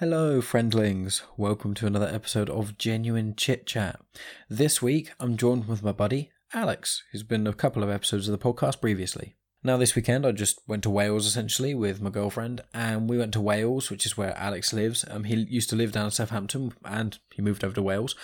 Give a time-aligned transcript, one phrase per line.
[0.00, 1.22] Hello, friendlings.
[1.36, 4.00] Welcome to another episode of Genuine Chit Chat.
[4.48, 8.30] This week, I'm joined with my buddy, Alex, who's been a couple of episodes of
[8.30, 9.34] the podcast previously.
[9.68, 13.34] Now, this weekend, I just went to Wales essentially with my girlfriend, and we went
[13.34, 15.04] to Wales, which is where Alex lives.
[15.10, 18.14] Um, he used to live down in Southampton, and he moved over to Wales.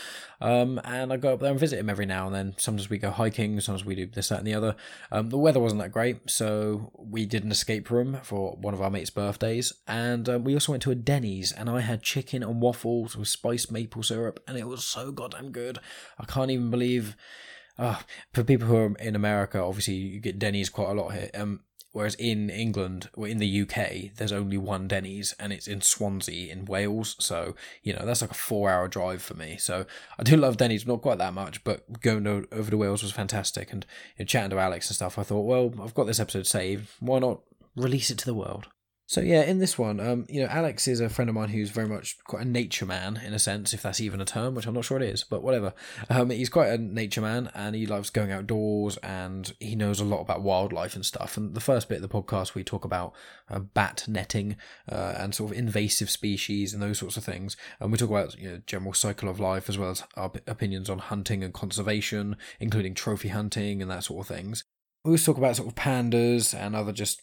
[0.41, 2.55] Um, and I go up there and visit him every now and then.
[2.57, 4.75] Sometimes we go hiking, sometimes we do this, that, and the other.
[5.13, 8.81] Um, the weather wasn't that great, so we did an escape room for one of
[8.81, 12.43] our mates' birthdays, and um, we also went to a Denny's, and I had chicken
[12.43, 15.79] and waffles with spiced maple syrup, and it was so goddamn good.
[16.19, 17.17] I can't even believe
[17.79, 17.99] uh,
[18.33, 21.31] for people who are in America, obviously you get Denny's quite a lot here.
[21.35, 21.61] Um,
[21.93, 26.53] whereas in England or in the UK, there's only one Denny's, and it's in Swansea
[26.53, 27.17] in Wales.
[27.19, 29.57] So you know that's like a four-hour drive for me.
[29.59, 29.87] So
[30.19, 33.13] I do love Denny's, not quite that much, but going to, over to Wales was
[33.13, 33.73] fantastic.
[33.73, 33.87] And
[34.17, 36.91] you know, chatting to Alex and stuff, I thought, well, I've got this episode saved.
[37.01, 37.41] Why not
[37.77, 38.69] release it to the world?
[39.07, 41.69] So yeah, in this one, um, you know, Alex is a friend of mine who's
[41.69, 44.67] very much quite a nature man in a sense, if that's even a term, which
[44.67, 45.75] I'm not sure it is, but whatever.
[46.09, 50.05] Um, he's quite a nature man, and he loves going outdoors, and he knows a
[50.05, 51.37] lot about wildlife and stuff.
[51.37, 53.13] And the first bit of the podcast, we talk about
[53.51, 54.57] uh, bat netting
[54.91, 58.39] uh, and sort of invasive species and those sorts of things, and we talk about
[58.39, 62.37] you know general cycle of life as well as our opinions on hunting and conservation,
[62.59, 64.65] including trophy hunting and that sort of things
[65.05, 67.21] we always talk about sort of pandas and other just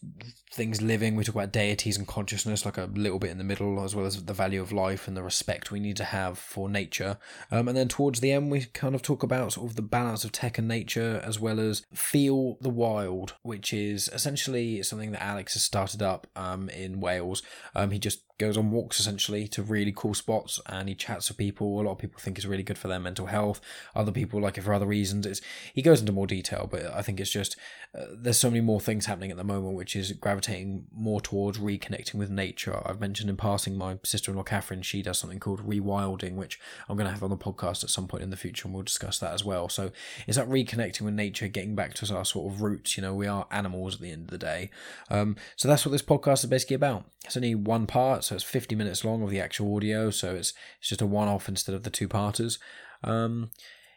[0.51, 1.15] things living.
[1.15, 4.05] We talk about deities and consciousness, like a little bit in the middle, as well
[4.05, 7.17] as the value of life and the respect we need to have for nature.
[7.49, 10.23] Um, and then towards the end, we kind of talk about sort of the balance
[10.23, 15.23] of tech and nature, as well as feel the wild, which is essentially something that
[15.23, 17.41] Alex has started up um, in Wales.
[17.73, 21.37] Um, he just goes on walks essentially to really cool spots and he chats with
[21.37, 21.79] people.
[21.79, 23.61] A lot of people think it's really good for their mental health.
[23.95, 25.25] Other people like it for other reasons.
[25.25, 25.41] It's
[25.73, 27.55] he goes into more detail, but I think it's just
[27.97, 31.59] uh, there's so many more things happening at the moment, which is gravitating more towards
[31.59, 32.81] reconnecting with nature.
[32.85, 34.81] I've mentioned in passing my sister-in-law Catherine.
[34.81, 38.07] She does something called rewilding, which I'm going to have on the podcast at some
[38.07, 39.69] point in the future, and we'll discuss that as well.
[39.69, 39.91] So
[40.25, 42.97] it's that reconnecting with nature, getting back to our sort of roots.
[42.97, 44.69] You know, we are animals at the end of the day.
[45.09, 47.05] Um, so that's what this podcast is basically about.
[47.25, 50.53] It's only one part so it's 50 minutes long of the actual audio, so it's
[50.79, 52.59] it's just a one-off instead of the two-parters.
[53.03, 53.51] Um,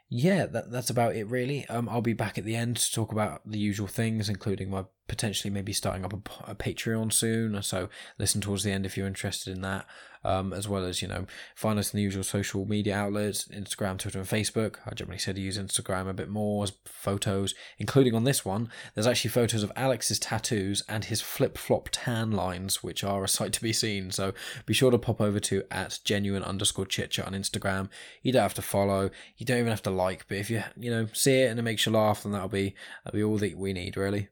[0.09, 1.65] yeah, that, that's about it really.
[1.69, 4.87] Um, I'll be back at the end to talk about the usual things, including my
[5.07, 7.63] potentially maybe starting up a, a Patreon soon.
[7.63, 9.87] So listen towards the end if you're interested in that
[10.25, 13.99] um, as well as, you know, find us in the usual social media outlets Instagram,
[13.99, 14.77] Twitter, and Facebook.
[14.87, 18.71] I generally said to use Instagram a bit more as photos, including on this one.
[18.95, 23.29] There's actually photos of Alex's tattoos and his flip flop tan lines, which are a
[23.29, 24.11] sight to be seen.
[24.11, 24.33] So
[24.67, 27.89] be sure to pop over to at genuine underscore chit chat on Instagram.
[28.23, 30.91] You don't have to follow, you don't even have to like, but if you, you
[30.91, 32.75] know, see it and it makes you laugh, then that'll be,
[33.05, 34.29] that'll be all that we need, really.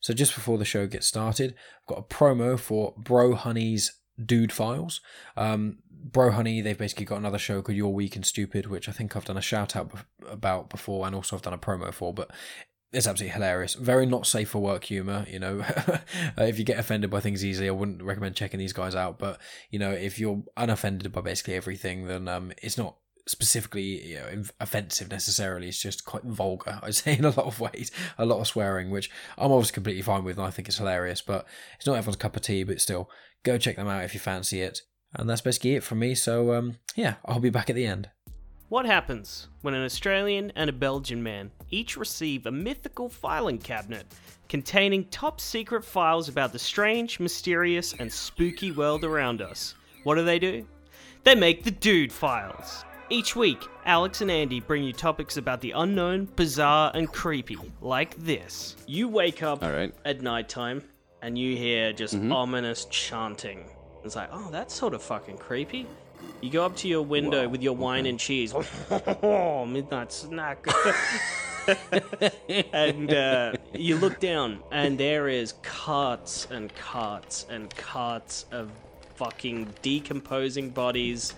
[0.00, 3.92] So just before the show gets started, I've got a promo for Bro Honey's
[4.24, 5.00] dude files.
[5.36, 8.92] Um, Bro Honey, they've basically got another show called You're Weak and Stupid, which I
[8.92, 9.90] think I've done a shout out
[10.28, 12.14] about before, and also I've done a promo for.
[12.14, 12.30] But
[12.92, 13.74] it's absolutely hilarious.
[13.74, 15.26] Very not safe for work humor.
[15.28, 15.64] You know,
[16.38, 19.18] if you get offended by things easily, I wouldn't recommend checking these guys out.
[19.18, 19.40] But
[19.70, 24.44] you know, if you're unoffended by basically everything, then um, it's not specifically you know,
[24.60, 25.68] offensive necessarily.
[25.68, 27.90] It's just quite vulgar, I'd say, in a lot of ways.
[28.18, 31.20] A lot of swearing, which I'm obviously completely fine with, and I think it's hilarious.
[31.20, 32.62] But it's not everyone's cup of tea.
[32.62, 33.10] But still,
[33.46, 34.82] go check them out if you fancy it.
[35.14, 36.14] And that's basically it from me.
[36.14, 38.10] So um, yeah, I'll be back at the end.
[38.68, 44.06] What happens when an Australian and a Belgian man each receive a mythical filing cabinet
[44.48, 49.74] containing top secret files about the strange, mysterious, and spooky world around us?
[50.02, 50.66] What do they do?
[51.22, 52.84] They make the Dude Files.
[53.08, 58.16] Each week, Alex and Andy bring you topics about the unknown, bizarre, and creepy, like
[58.16, 58.76] this.
[58.86, 59.94] You wake up All right.
[60.04, 60.82] at nighttime
[61.26, 62.30] and you hear just Mm-hmm.
[62.32, 63.64] ominous chanting.
[64.04, 65.84] It's like, oh, that's sort of fucking creepy.
[66.40, 68.54] You go up to your window with your wine and cheese.
[69.24, 70.64] Oh, midnight snack.
[72.72, 78.70] and uh, you look down, and there is carts and carts and carts of
[79.16, 81.34] fucking decomposing bodies,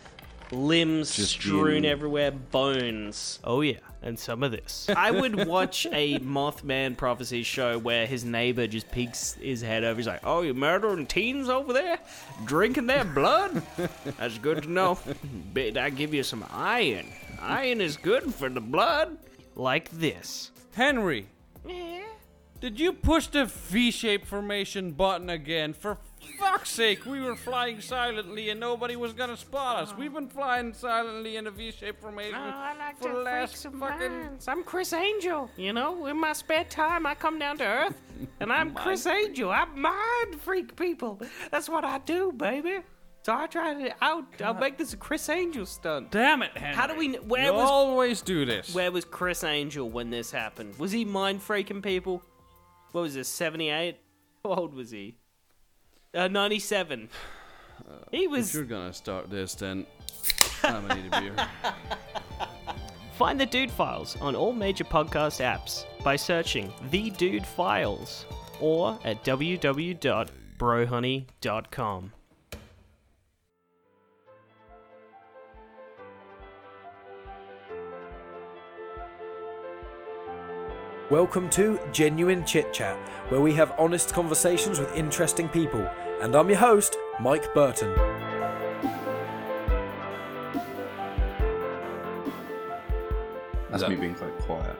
[0.52, 3.38] limbs Just strewn being- everywhere, bones.
[3.44, 4.88] Oh yeah, and some of this.
[4.96, 9.96] I would watch a Mothman prophecy show where his neighbor just peeks his head over.
[9.98, 11.98] He's like, "Oh, you're murdering teens over there,
[12.44, 13.62] drinking their blood?
[14.18, 14.98] That's good to know.
[15.52, 17.06] Bet I give you some iron.
[17.40, 19.18] Iron is good for the blood."
[19.54, 20.50] Like this.
[20.74, 21.26] Henry.
[22.60, 25.72] Did you push the V-shaped formation button again?
[25.72, 25.96] For
[26.38, 29.94] fuck's sake, we were flying silently and nobody was gonna spot us.
[29.96, 32.38] We've been flying silently in a V-shaped formation
[33.00, 34.38] for the last fucking.
[34.46, 35.50] I'm Criss Angel.
[35.56, 38.00] You know, in my spare time, I come down to Earth,
[38.40, 39.50] and I'm Criss Angel.
[39.50, 41.20] I mind freak people.
[41.50, 42.80] That's what I do, baby.
[43.24, 44.24] So I tried it out.
[44.42, 46.10] I'll make this a Criss Angel stunt.
[46.10, 46.74] Damn it, Henry.
[46.74, 47.14] How do we?
[47.16, 47.68] Where you was?
[47.68, 48.74] always do this.
[48.74, 50.78] Where was Criss Angel when this happened?
[50.78, 52.22] Was he mind freaking people?
[52.92, 53.28] What was this?
[53.28, 53.98] Seventy eight.
[54.44, 55.16] How old was he?
[56.14, 57.08] Uh, ninety seven.
[57.88, 58.54] Uh, He if was.
[58.54, 59.86] you're gonna start this, then
[60.62, 61.34] I'm gonna need a beer.
[63.14, 68.26] Find the Dude Files on all major podcast apps by searching The Dude Files
[68.60, 72.12] or at www.brohoney.com.
[81.10, 82.96] Welcome to Genuine Chit Chat,
[83.30, 85.80] where we have honest conversations with interesting people.
[86.20, 87.94] And I'm your host, Mike Burton.
[93.70, 94.76] That's that- me being quite quiet.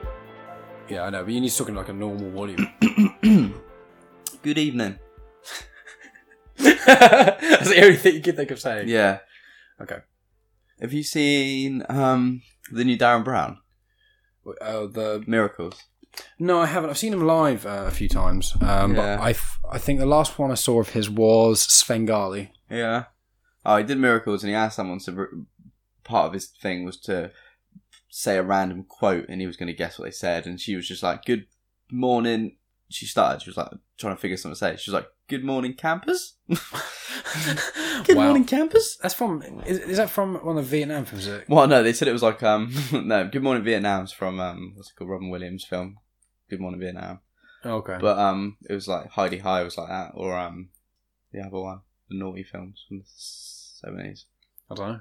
[0.87, 2.67] Yeah, I know, but you need to talk in like a normal volume.
[4.41, 4.97] Good evening.
[6.57, 8.87] That's the only thing you can think of saying.
[8.89, 9.19] Yeah.
[9.79, 9.99] Okay.
[10.81, 12.41] Have you seen um
[12.71, 13.59] the new Derren Brown
[14.59, 15.83] Uh, the Miracles?
[16.39, 16.89] No, I haven't.
[16.89, 19.17] I've seen him live uh, a few times, um, Yeah.
[19.17, 22.51] but I, f- I think the last one I saw of his was Svengali.
[22.69, 23.05] Yeah.
[23.65, 25.11] Oh, he did Miracles, and he asked someone to.
[25.11, 25.27] re-
[26.03, 27.31] Part of his thing was to
[28.09, 30.75] say a random quote, and he was going to guess what they said, and she
[30.75, 31.45] was just like, "Good
[31.91, 32.55] morning."
[32.89, 33.43] She started.
[33.43, 33.67] She was like
[33.99, 34.75] trying to figure something to say.
[34.77, 36.33] She was like, "Good morning, campers."
[38.05, 38.25] Good Wow.
[38.25, 38.97] morning, campers.
[39.01, 39.41] That's from.
[39.65, 41.27] Is, is that from one of the Vietnam films?
[41.27, 41.49] Is it?
[41.49, 43.27] Well, no, they said it was like um no.
[43.27, 45.09] Good morning, Vietnam's from um what's it called?
[45.11, 45.97] Robin Williams film.
[46.49, 47.19] Good morning, Vietnam.
[47.65, 47.97] Okay.
[47.99, 50.69] But um, it was like Hi-de-Hi was like that, or um,
[51.33, 54.25] the other one, the naughty films from the seventies.
[54.71, 54.99] I don't know.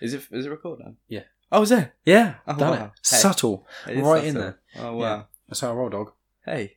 [0.00, 0.96] Is it is it recorded?
[1.08, 1.22] Yeah.
[1.50, 1.90] Oh, is it?
[2.04, 2.84] Yeah, Oh, done wow.
[2.84, 2.90] it.
[3.08, 3.16] Hey.
[3.16, 3.66] Subtle.
[3.88, 4.54] It is Right in subtle.
[4.78, 5.26] Oh wow.
[5.48, 6.12] That's how I roll, dog.
[6.44, 6.76] Hey,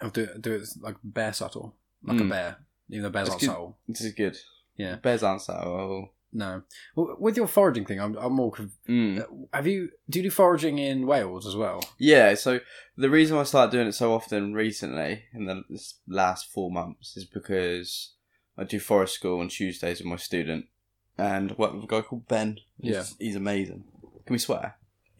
[0.00, 2.28] I'll do it, do it like bear subtle, like a Mm.
[2.30, 2.56] bear.
[2.90, 3.46] Even though bears That's aren't good.
[3.46, 3.78] subtle.
[3.88, 4.36] this is good.
[4.76, 4.96] Yeah.
[4.96, 5.52] Bears aren't so.
[5.54, 6.10] Oh.
[6.34, 6.62] No.
[6.96, 8.50] Well, with your foraging thing, I'm, I'm more.
[8.52, 9.46] Conf- Mm.
[9.52, 9.90] have you?
[10.08, 11.82] Do you do foraging in Wales as well?
[11.98, 12.34] Yeah.
[12.34, 12.60] So
[12.96, 17.16] the reason I started doing it so often recently in the this last four months
[17.18, 18.12] is because
[18.56, 20.66] I do forest school on Tuesdays with my student,
[21.18, 22.58] and work with a guy called Ben.
[22.80, 23.04] He's, Yeah.
[23.18, 23.84] he's amazing.
[24.24, 24.76] Can we swear?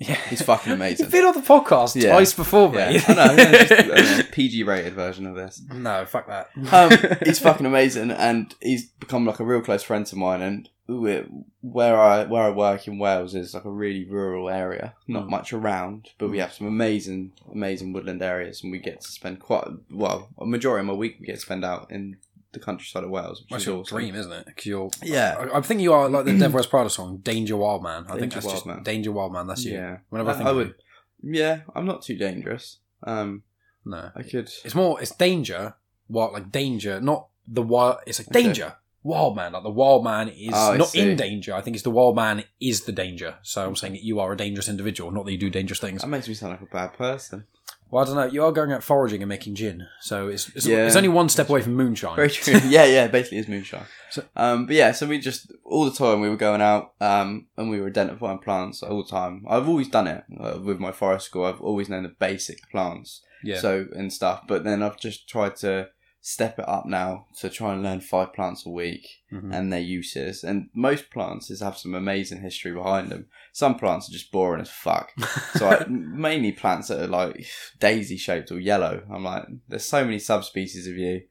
[0.08, 0.14] Yeah.
[0.28, 1.04] He's fucking amazing.
[1.04, 2.10] You've been on the podcast Yeah.
[2.12, 2.78] twice before me.
[2.78, 3.36] Yeah, I know.
[3.36, 5.62] just a PG rated version of this.
[5.72, 6.50] no, fuck that.
[6.72, 10.42] Um, he's fucking amazing, and he's become like a real close friend to mine.
[10.42, 11.24] And we-
[11.60, 15.30] where I where I work in Wales is like a really rural area, not Mm.
[15.30, 19.38] much around, but we have some amazing, amazing woodland areas, and we get to spend
[19.40, 22.16] quite well a majority of my week we get to spend out in
[22.52, 23.98] the countryside of Wales, which That's is your awesome.
[23.98, 24.46] dream, isn't it?
[24.46, 24.90] Because you're.
[25.02, 25.48] Yeah.
[25.52, 28.18] I, I think you are like the Devil Wears Prada song, "Danger Wild Man." I
[28.18, 28.82] think that's Wild just Man.
[28.82, 29.72] "Danger Wild Man." That's you.
[29.72, 30.74] Yeah, Whenever I I- think I would-
[31.22, 32.78] Yeah, I'm not too dangerous.
[33.04, 33.42] Um,
[33.84, 34.50] no, I could.
[34.64, 35.00] it's more.
[35.00, 35.74] It's danger.
[36.08, 37.00] What like danger?
[37.00, 37.98] Not the wild.
[38.06, 38.42] It's like Okay.
[38.44, 38.74] danger.
[39.04, 39.52] Wild man.
[39.52, 41.00] Like the wild man is Oh, not see.
[41.00, 41.54] in danger.
[41.54, 43.36] I think it's the wild man is the danger.
[43.42, 46.02] So I'm saying that you are a dangerous individual, not that you do dangerous things.
[46.02, 47.46] That makes me sound like a bad person.
[47.92, 48.24] Well, I don't know.
[48.24, 50.86] You are going out foraging and making gin, so it's it's, Yeah.
[50.86, 52.16] it's only one step away from moonshine.
[52.16, 52.54] Very true.
[52.66, 53.06] yeah, yeah.
[53.06, 53.84] Basically, it's moonshine.
[54.10, 57.48] So- um, but yeah, so we just all the time we were going out, um,
[57.58, 59.44] and we were identifying plants all the time.
[59.46, 61.44] I've always done it uh, with my forest school.
[61.44, 63.58] I've always known the basic plants, Yeah.
[63.60, 64.44] so and stuff.
[64.48, 65.90] But then I've just tried to
[66.24, 69.52] step it up now to try and learn five plants a week Mhm.
[69.52, 70.44] and their uses.
[70.44, 73.26] And most plants is have some amazing history behind them.
[73.52, 75.10] Some plants are just boring as fuck.
[75.58, 77.44] So I, mainly plants that are like
[77.80, 79.02] daisy shaped or yellow.
[79.12, 81.22] I'm like, there's so many subspecies of you.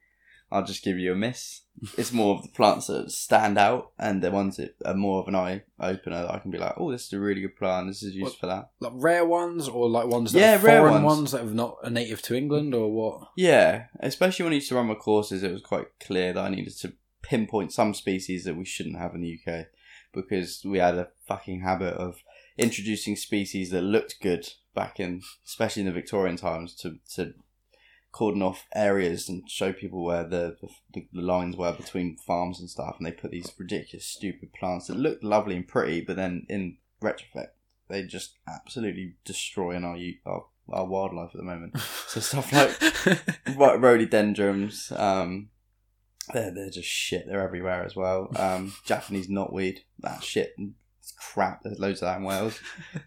[0.51, 1.60] I'll just give you a miss.
[1.97, 5.27] It's more of the plants that stand out and the ones that are more of
[5.27, 7.87] an eye opener that I can be like, oh, this is a really good plant.
[7.87, 8.69] This is used What- for that.
[8.79, 11.17] like rare ones or like ones that Yeah, are rare foreign ones.
[11.17, 11.31] ones.
[11.31, 13.29] that are not a native to England or what?
[13.35, 16.49] Yeah, especially when I used to run my courses, it was quite clear that I
[16.49, 19.67] needed to pinpoint some species that we shouldn't have in the UK
[20.13, 22.17] because we had a fucking habit of
[22.57, 27.33] introducing species that looked good back in, especially in the Victorian times, to to
[28.11, 30.57] cordon off areas and show people where the,
[30.93, 34.87] the the lines were between farms and stuff, and they put these ridiculous, stupid plants
[34.87, 37.55] that looked lovely and pretty, but then in retrospect,
[37.89, 41.77] they just absolutely destroying our our, our wildlife at the moment.
[42.07, 42.51] So stuff
[43.47, 44.91] like Ro- rhododendrons.
[44.95, 45.49] Um,
[46.33, 47.25] they're they're just shit.
[47.27, 48.31] They're everywhere as well.
[48.35, 49.79] Um, Japanese knotweed.
[49.99, 50.55] That shit.
[50.99, 51.63] It's crap.
[51.63, 52.59] There's loads of that in Wales.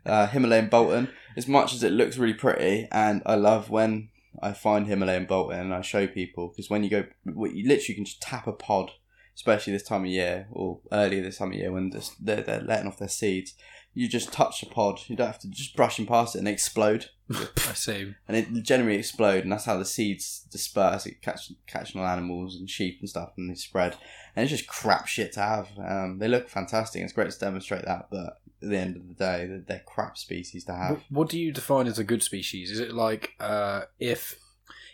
[0.04, 1.08] Uh, Himalayan balsam.
[1.36, 4.08] As much as it looks really pretty, and I love when
[4.42, 8.04] I find Himalayan balsam and I show people because when you go, you literally can
[8.04, 8.90] just tap a pod,
[9.34, 12.88] especially this time of year or earlier this time of year when they're they're letting
[12.88, 13.54] off their seeds.
[13.94, 15.00] You just touch the pod.
[15.06, 18.14] You don't have to just brush brushing past it and they explode, I see.
[18.28, 21.06] and it generally explode, and that's how the seeds disperse.
[21.06, 23.96] It catch catching on animals and sheep and stuff, and they spread.
[24.34, 25.68] And it's just crap shit to have.
[25.78, 27.02] Um, they look fantastic.
[27.02, 30.18] It's great to demonstrate that, but at the end of the day, they're, they're crap
[30.18, 30.90] species to have.
[30.90, 32.70] What, what do you define as a good species?
[32.70, 34.38] Is it like uh, if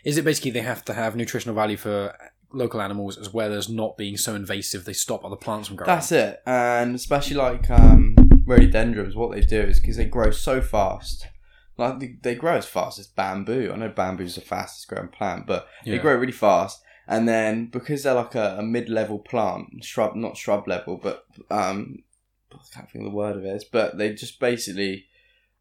[0.03, 2.15] is it basically they have to have nutritional value for
[2.53, 5.87] local animals as well as not being so invasive they stop other plants from growing?
[5.87, 8.10] That's it, and especially like um,
[8.51, 11.27] rhododendrons, what they do is because they grow so fast.
[11.77, 13.71] Like they, they grow as fast as bamboo.
[13.73, 16.81] I know bamboo's the fastest growing plant, but they grow really fast.
[17.07, 22.03] And then because they're like a, a mid-level plant, shrub, not shrub level, but um,
[22.53, 23.55] I can't think of the word of it.
[23.55, 25.07] is, But they just basically,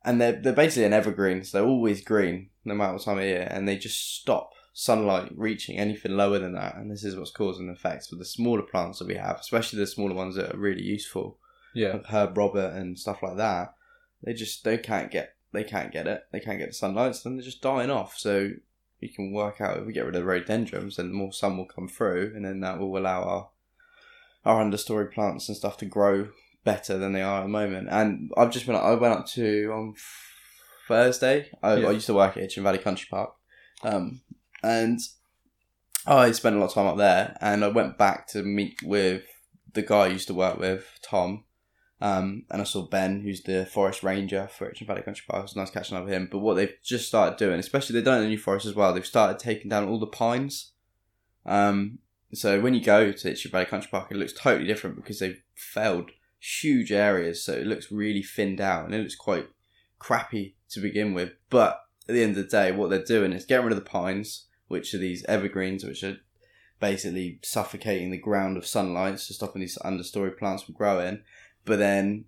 [0.04, 3.24] and they're they're basically an evergreen, so they're always green no matter what time of
[3.24, 6.76] year, and they just stop sunlight reaching anything lower than that.
[6.76, 9.78] And this is what's causing the effects with the smaller plants that we have, especially
[9.78, 11.38] the smaller ones that are really useful
[11.74, 11.98] Yeah.
[12.08, 13.74] Herb Robert and stuff like that,
[14.22, 16.24] they just they can't get they can't get it.
[16.32, 18.16] They can't get the sunlight, so then they're just dying off.
[18.16, 18.50] So
[19.00, 21.66] we can work out if we get rid of the rhododendrons, then more sun will
[21.66, 23.50] come through, and then that will allow our
[24.44, 26.28] our understory plants and stuff to grow
[26.64, 27.88] better than they are at the moment.
[27.90, 29.94] And I've just been I went up to on
[30.88, 31.50] Thursday.
[31.62, 31.88] I, Yeah.
[31.88, 33.34] I used to work at Itchen Valley Country Park,
[33.82, 34.20] um,
[34.62, 34.98] and
[36.06, 37.36] I spent a lot of time up there.
[37.40, 39.22] And I went back to meet with
[39.72, 41.44] the guy I used to work with, Tom.
[42.00, 45.40] Um, and I saw Ben, who's the forest ranger for Itchen Valley Country Park.
[45.40, 46.28] It was nice catching up with him.
[46.30, 48.74] But what they've just started doing, especially they've done it in the New Forest as
[48.74, 50.72] well, they've started taking down all the pines.
[51.44, 51.98] Um,
[52.32, 55.42] so when you go to Itchen Valley Country Park, it looks totally different because they've
[55.54, 59.48] felled huge areas, so it looks really thinned out and it looks quite
[59.98, 61.32] crappy to begin with.
[61.50, 63.88] But at the end of the day, what they're doing is getting rid of the
[63.88, 66.16] pines, which are these evergreens, which are
[66.80, 71.22] basically suffocating the ground of sunlight, so stopping these understory plants from growing.
[71.64, 72.24] But then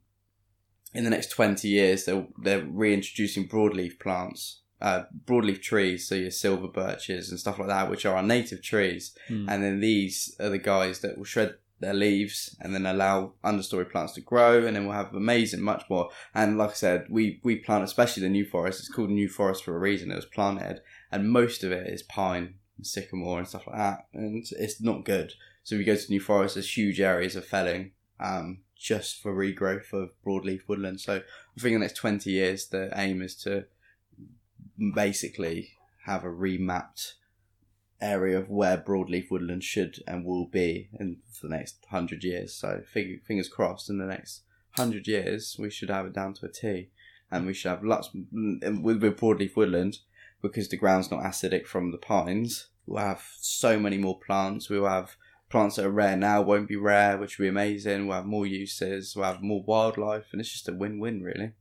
[0.94, 6.30] in the next 20 years, they're, they're reintroducing broadleaf plants, uh, broadleaf trees, so your
[6.30, 9.16] silver birches and stuff like that, which are our native trees.
[9.28, 9.48] Hmm.
[9.48, 13.90] And then these are the guys that will shred their leaves and then allow understory
[13.90, 16.10] plants to grow, and then we'll have amazing, much more.
[16.34, 19.64] And like I said, we, we plant, especially the New Forest, it's called New Forest
[19.64, 23.48] for a reason, it was planted, and most of it is pine and sycamore and
[23.48, 25.34] stuff like that, and it's not good.
[25.64, 29.32] So if you go to New Forest, there's huge areas of felling um, just for
[29.32, 31.00] regrowth of broadleaf woodland.
[31.00, 33.66] So I think in the next 20 years, the aim is to
[34.94, 35.74] basically
[36.04, 37.12] have a remapped
[38.00, 42.52] area of where broadleaf woodland should and will be in for the next 100 years.
[42.52, 44.42] So fingers crossed, in the next
[44.76, 46.88] 100 years, we should have it down to a T.
[47.30, 50.00] And we should have lots with broadleaf woodland
[50.42, 52.66] because the ground's not acidic from the pines.
[52.84, 54.68] We'll have so many more plants.
[54.68, 55.16] We'll have
[55.52, 58.06] plants that are rare now won't be rare, which will be amazing.
[58.06, 59.14] We'll have more uses.
[59.14, 61.52] We'll have more wildlife, and it's just a win-win, really.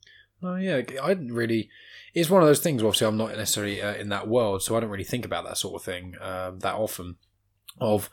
[0.42, 1.70] Oh yeah, I didn't really.
[2.16, 2.82] It's one of those things.
[2.82, 5.58] Obviously, I'm not necessarily uh, in that world, so I don't really think about that
[5.58, 7.18] sort of thing um, that often.
[7.80, 8.10] Of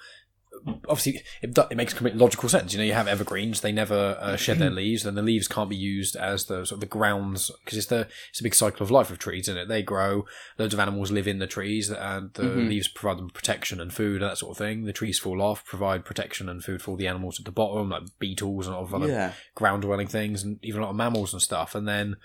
[0.89, 2.73] obviously, it, it makes complete logical sense.
[2.73, 5.71] You know, you have evergreens; they never uh, shed their leaves, and the leaves can't
[5.71, 8.83] be used as the sort of the grounds because it's the it's a big cycle
[8.83, 9.69] of life of trees, isn't it?
[9.69, 10.25] They grow,
[10.59, 12.69] loads of animals live in the trees, and the Mhm.
[12.69, 14.85] leaves provide them protection and food, and that sort of thing.
[14.85, 17.91] The trees fall off, provide protection and food for all the animals at the bottom,
[17.91, 20.91] like beetles and a lot of other yeah, ground dwelling things and even a lot
[20.91, 21.75] of mammals and stuff.
[21.75, 22.17] And then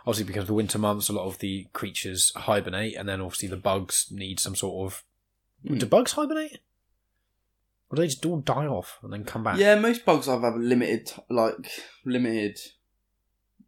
[0.00, 3.48] obviously because of the winter months, a lot of the creatures hibernate, and then obviously
[3.48, 5.04] the bugs need some sort of.
[5.66, 5.78] Hmm.
[5.78, 6.58] Do bugs hibernate?
[7.90, 9.58] Or do they just all die off and then come back?
[9.58, 9.74] yeah.
[9.74, 11.70] Most bugs I've have a limited, like
[12.04, 12.58] limited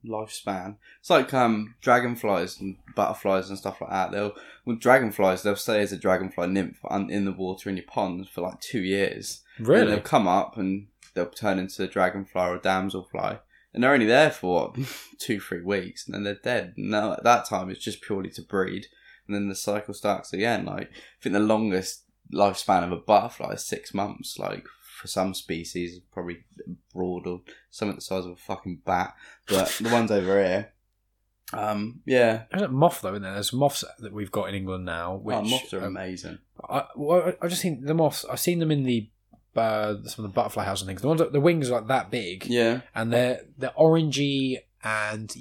[0.05, 0.77] lifespan.
[1.01, 4.13] It's like um dragonflies and butterflies and stuff like that.
[4.13, 4.33] They'll
[4.65, 8.41] with dragonflies, they'll stay as a dragonfly nymph in the water in your pond for
[8.43, 9.43] like two years.
[9.59, 9.87] And Really?
[9.91, 13.41] they'll come up and they'll turn into a dragonfly or a damselfly.
[13.73, 14.77] And they're only there for what,
[15.19, 16.75] two, three weeks and then they're dead.
[16.77, 18.87] Now at that time it's just purely to breed.
[19.27, 20.65] And then the cycle starts again.
[20.65, 24.39] Like I think the longest lifespan of a butterfly is six months.
[24.39, 24.67] Like
[25.01, 26.45] for some species, probably
[26.95, 29.15] broad or something the size of a fucking bat.
[29.47, 30.73] But the ones over here,
[31.53, 33.35] um, yeah, There's a moth though, isn't there?
[33.35, 35.17] There's moths that we've got in England now.
[35.17, 36.39] Which, oh, moths are um, amazing.
[36.69, 38.25] I, well, I've just seen the moths.
[38.25, 39.11] I've seen them in the
[39.57, 41.03] uh, some of the butterfly house and things.
[41.03, 45.35] The ones that the wings are like that big, Yeah, and they're they're orangey and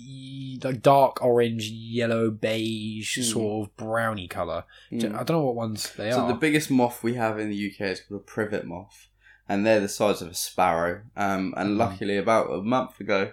[0.64, 3.24] like dark orange, yellow, beige, Mm.
[3.24, 4.66] sort of browny color.
[4.92, 5.14] Mm.
[5.16, 6.28] I don't know what ones they So are.
[6.28, 9.08] the biggest moth we have in the UK is called a privet moth,
[9.48, 11.04] and they're the size of a sparrow.
[11.16, 11.78] Um, and Mhm.
[11.78, 13.32] luckily, about a month ago,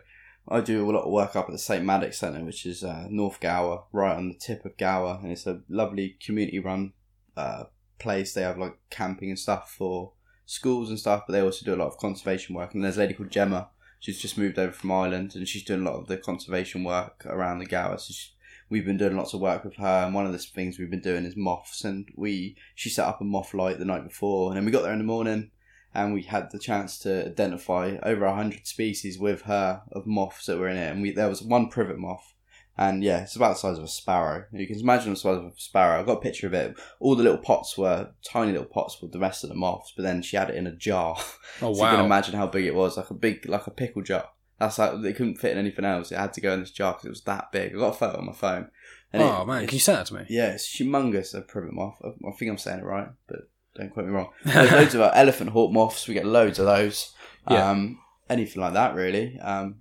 [0.48, 3.06] I do a lot of work up at the St Madoc's Centre, which is uh,
[3.10, 6.92] North Gower, right on the tip of Gower, and it's a lovely community-run
[7.36, 7.64] uh,
[7.98, 8.32] place.
[8.32, 10.12] They have like camping and stuff for
[10.44, 12.72] schools and stuff, but they also do a lot of conservation work.
[12.74, 13.70] And there's a lady called Gemma
[14.00, 17.24] She's just moved over from Ireland, and she's doing a lot of the conservation work
[17.26, 17.98] around the Gower.
[17.98, 18.30] So she,
[18.68, 21.00] we've been doing lots of work with her, and one of the things we've been
[21.00, 21.84] doing is moths.
[21.84, 24.82] And we she set up a moth light the night before, and then we got
[24.82, 25.50] there in the morning,
[25.94, 30.58] and we had the chance to identify over hundred species with her of moths that
[30.58, 30.92] were in it.
[30.92, 32.34] And we there was one privet moth,
[32.78, 34.44] and yeah, it's about the size of a sparrow.
[34.52, 35.98] You can imagine the size of a sparrow.
[36.00, 36.76] I've got a picture of it.
[37.00, 40.02] All the little pots were tiny little pots with the rest of the moths, but
[40.02, 41.16] then she had it in a jar.
[41.62, 44.02] Oh so you can imagine how big it was, like a big, like a pickle
[44.02, 44.28] jar.
[44.58, 46.10] That's like they couldn't fit in anything else.
[46.12, 47.74] It had to go in this jar because it was that big.
[47.74, 48.70] I got a photo on my phone.
[49.12, 50.24] And oh it- man, can you send that to me?
[50.28, 51.98] yeah, it's humongous, a privet moth.
[52.04, 54.30] I I think I'm saying it right, but don't quote me wrong.
[54.44, 56.08] There's loads of uh, elephant hawk moths.
[56.08, 57.12] We get loads of those.
[57.50, 57.70] Yeah.
[57.70, 59.38] Um, anything like that, really.
[59.38, 59.76] Um,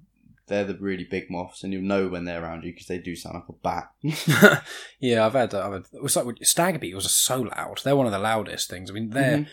[0.48, 3.16] they're the really big moths, and you'll know when they're around you because they do
[3.16, 3.90] sound like a bat.
[5.00, 5.54] yeah, I've had.
[5.54, 5.86] I've had.
[5.94, 7.82] It was like stag beetles are so loud.
[7.84, 8.90] They're one of the loudest things.
[8.90, 9.48] I mean, they're Mhm.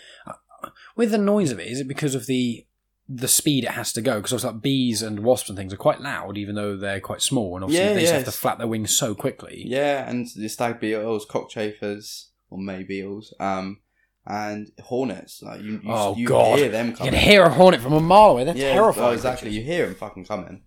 [0.96, 1.68] with the noise of it.
[1.68, 2.66] Is it because of the
[3.08, 4.20] the speed it has to go?
[4.20, 7.56] Because like bees and wasps and things are quite loud, even though they're quite small,
[7.56, 9.62] and obviously Yeah, they just yeah, have to flap their wings so quickly.
[9.66, 13.80] Yeah, and the stag beetles, cockchafers, or may beetles, um,
[14.25, 15.42] and hornets.
[15.42, 16.58] Like you, you, Oh, you God.
[16.58, 18.44] hear them You can hear a hornet from a mile away.
[18.44, 19.08] They're yeah, terrifying.
[19.08, 19.50] oh, exactly.
[19.50, 20.62] You hear them fucking coming.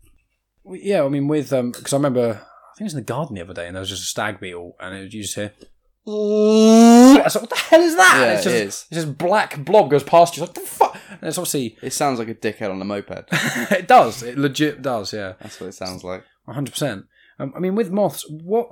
[0.70, 3.36] Yeah, I mean, with um, because I remember, I think it was in the garden
[3.36, 5.52] the other day, and there was just a stag beetle, and it, you just hear.
[6.08, 8.16] I was like, what the hell is that?
[8.16, 8.86] Yeah, And it's just, it is.
[8.92, 10.44] It's just black blob goes past you.
[10.44, 10.98] It's like, the fuck?
[11.10, 13.28] And it's obviously, It sounds like a dickhead on a moped.
[13.72, 14.22] it does.
[14.22, 15.34] It legit does, yeah.
[15.40, 16.24] That's what it sounds like.
[16.48, 17.06] 100%.
[17.40, 18.70] Um, I mean, with moths, what.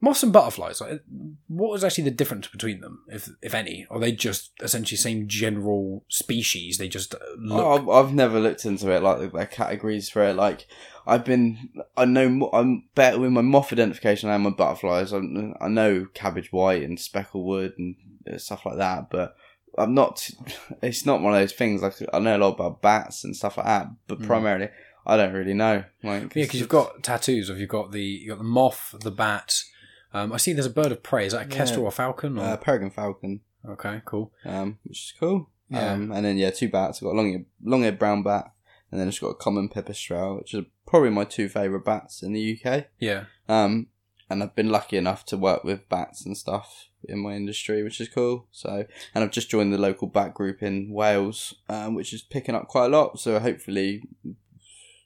[0.00, 1.02] Moths and butterflies, like,
[1.48, 3.84] what is actually the difference between them, if if any?
[3.90, 6.78] Are they just essentially same general species?
[6.78, 7.64] They just uh, look.
[7.64, 10.34] Oh, I've, I've never looked into it like their categories for it.
[10.36, 10.68] Like
[11.04, 15.12] I've been, I know I'm better with my moth identification than my butterflies.
[15.12, 15.18] I,
[15.60, 17.96] I know cabbage white and speckled wood and
[18.32, 19.34] uh, stuff like that, but
[19.76, 20.30] I'm not.
[20.80, 21.82] It's not one of those things.
[21.82, 24.26] Like I know a lot about bats and stuff like that, but Mm.
[24.28, 24.68] primarily
[25.04, 25.82] I don't really know.
[26.04, 29.10] Like Yeah, because you've got tattoos of you've got the you got the moth, the
[29.10, 29.60] bat.
[30.12, 31.26] Um, I see there's a bird of prey.
[31.26, 32.38] Is that a kestrel or falcon?
[32.38, 32.42] Or?
[32.44, 33.40] uh, peregrine falcon.
[33.68, 34.32] okay, cool.
[34.44, 35.50] um, which is cool.
[35.70, 35.92] Yeah.
[35.92, 36.98] Um, and then yeah, two bats.
[36.98, 38.52] I've got a long long eared brown bat,
[38.90, 42.22] and then I've just got a common pipistrelle, which are probably my two favourite bats
[42.22, 42.86] in the UK.
[42.98, 43.88] Yeah, Um,
[44.30, 48.00] and I've been lucky enough to work with bats and stuff in my industry, which
[48.00, 48.46] is cool.
[48.50, 52.54] So, and I've just joined the local bat group in Wales, um, which is picking
[52.54, 53.20] up quite a lot.
[53.20, 54.02] So hopefully,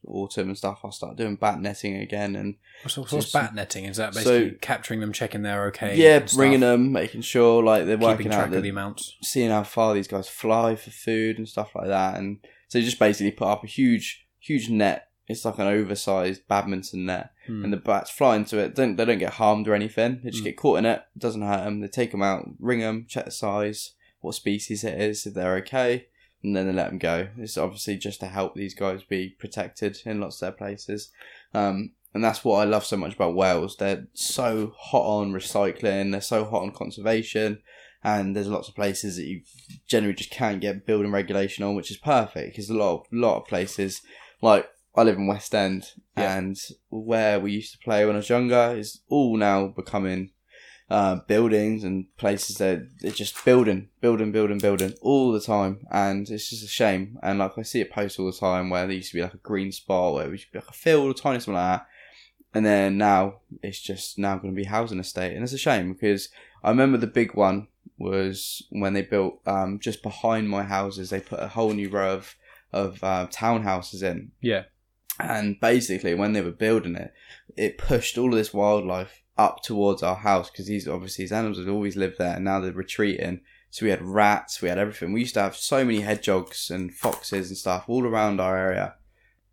[0.06, 3.84] autumn and stuff, I'll start doing bat netting again and what's, what's Just- bat netting?
[3.84, 5.96] Is that so- basically capturing them, checking they're okay?
[5.96, 9.16] yeah, bringing them, making sure like they're keeping working track out of the the amounts.
[9.22, 12.18] seeing how far these guys fly for food and stuff like that.
[12.18, 12.38] And
[12.68, 15.08] so you just basically put up a huge, huge net.
[15.28, 17.62] It's like an oversized badminton net, Hmm.
[17.64, 18.74] and the bats fly into it.
[18.74, 20.20] Don't they don't get harmed or anything?
[20.24, 20.46] They just Mm.
[20.46, 21.00] get caught in it.
[21.14, 21.80] It doesn't hurt them.
[21.80, 25.54] They take them out, ring them, check the size, what species it is, if they're
[25.58, 26.06] okay,
[26.42, 27.28] and then they let them go.
[27.38, 31.10] It's obviously just to help these guys be protected in lots of their places.
[31.54, 33.76] Um, and that's what I love so much about Wales.
[33.76, 36.12] They're so hot on recycling.
[36.12, 37.62] They're so hot on conservation
[38.04, 39.42] and there's lots of places that you
[39.86, 43.38] generally just can't get building regulation on, which is perfect because a lot of lot
[43.38, 44.02] of places
[44.40, 45.84] like I live in West End
[46.16, 46.36] Yeah.
[46.36, 46.56] and
[46.90, 50.32] where we used to play when I was younger is all now becoming
[50.92, 56.28] uh, buildings and places that they're just building, building, building, building all the time, and
[56.28, 57.18] it's just a shame.
[57.22, 59.32] And like I see it post all the time where there used to be like
[59.32, 61.80] a green spot where it used to be like a field or tiny something like
[61.80, 61.86] that,
[62.52, 65.94] and then now it's just now going to be housing estate, and it's a shame
[65.94, 66.28] because
[66.62, 71.08] I remember the big one was when they built um, just behind my houses.
[71.08, 72.36] They put a whole new row of
[72.70, 74.64] of uh, townhouses in, Yeah,
[75.18, 77.14] and basically when they were building it,
[77.56, 81.58] it pushed all of this wildlife up towards our house because these obviously these animals
[81.58, 83.40] had always lived there, and now they're retreating.
[83.70, 85.12] So we had rats, we had everything.
[85.12, 88.96] We used to have so many hedgehogs and foxes and stuff all around our area.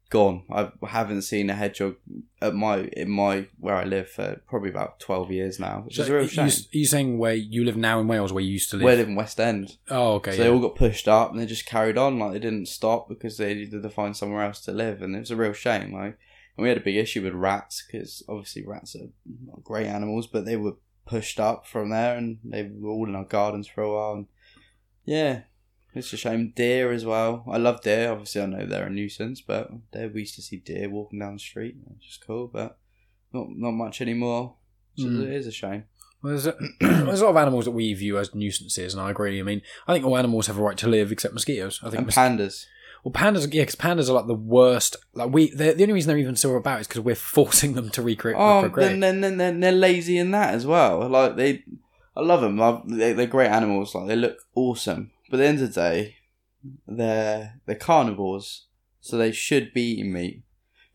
[0.10, 0.44] Gone.
[0.52, 1.98] I haven't seen a hedgehog
[2.42, 6.02] at my in my where I live for probably about twelve years now, which so
[6.02, 6.48] is a real you, shame.
[6.48, 8.86] are you saying where you live now in Wales, where you used to live?
[8.86, 10.32] We live in West End, oh, okay.
[10.32, 10.44] so yeah.
[10.46, 13.38] they all got pushed up and they just carried on like they didn't stop because
[13.38, 15.94] they needed to find somewhere else to live, and it was a real shame.
[15.94, 16.18] Like,
[16.60, 19.10] and we had a big issue with rats because obviously rats are
[19.48, 20.74] not great animals, but they were
[21.06, 24.13] pushed up from there and they were all in our gardens for a while.
[24.13, 24.26] And
[25.06, 25.41] yeah,
[25.93, 26.54] it's a shame.
[26.56, 27.43] Deer as well.
[27.50, 28.12] I love deer.
[28.12, 31.34] Obviously, I know they're a nuisance, but there we used to see deer walking down
[31.34, 32.78] the street, which is cool, but
[33.34, 34.56] not not much anymore.
[34.98, 35.24] So Mm.
[35.28, 35.86] it is a shame.
[36.22, 39.12] Well, there's, a, there's a lot of animals that we view as nuisances, and I
[39.12, 39.39] agree.
[39.39, 41.80] I mean, I think all animals have a right to live except mosquitoes.
[41.82, 42.65] I think And mos- pandas.
[43.03, 44.95] Well, pandas, yeah, because pandas are like the worst.
[45.13, 48.01] Like we, the only reason they're even still about is because we're forcing them to
[48.01, 48.38] recreate.
[48.39, 51.07] Oh, then then then then they're lazy in that as well.
[51.07, 51.63] Like they,
[52.15, 52.62] I love them.
[52.62, 53.95] I, they, they're great animals.
[53.95, 55.12] Like they look awesome.
[55.29, 56.15] But at the end of the day,
[56.88, 58.65] they're they're carnivores.
[58.99, 60.43] so they should be eating meat.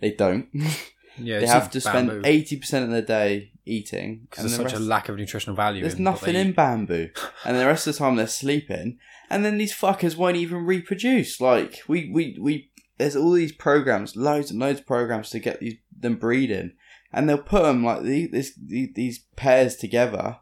[0.00, 0.48] They don't.
[1.18, 2.22] Yeah, they have to spend bamboo.
[2.24, 4.26] eighty percent of their day eating.
[4.28, 5.82] because and there's the such a lack of nutritional value.
[5.82, 7.10] There's in nothing in bamboo,
[7.44, 8.98] and the rest of the time they're sleeping.
[9.30, 11.40] And then these fuckers won't even reproduce.
[11.40, 12.70] Like we, we, we.
[12.98, 16.72] There's all these programs, loads and loads of programs to get these them breeding,
[17.12, 20.38] and they'll put them like these this, these, these pairs together,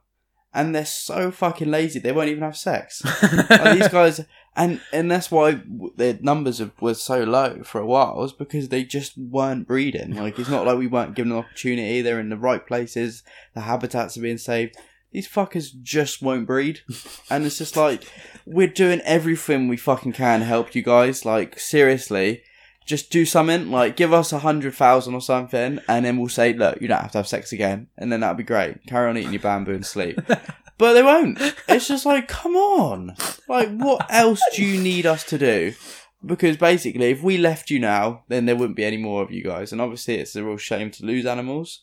[0.53, 3.03] and they're so fucking lazy they won't even have sex.
[3.23, 4.21] Like, these guys,
[4.55, 5.63] and and that's why
[5.97, 8.17] their numbers have, were so low for a while.
[8.17, 10.15] Was because they just weren't breeding.
[10.15, 12.03] Like it's not like we weren't given an opportunity.
[12.03, 13.23] They're in the right places.
[13.55, 14.77] The habitats are being saved.
[15.11, 16.81] These fuckers just won't breed,
[17.31, 18.05] and it's just like
[18.45, 21.25] we're doing everything we fucking can to help you guys.
[21.25, 22.43] Like seriously.
[22.85, 26.53] Just do something like give us a hundred thousand or something, and then we'll say,
[26.53, 28.85] "Look, you don't have to have sex again," and then that'd be great.
[28.89, 30.19] Carry on eating your bamboo and sleep.
[30.79, 31.39] But they won't.
[31.69, 33.15] It's just like, come on.
[33.49, 35.75] Like, what else do you need us to do?
[36.25, 39.43] Because basically, if we left you now, then there wouldn't be any more of you
[39.45, 39.73] guys.
[39.73, 41.83] And obviously, it's a real shame to lose animals.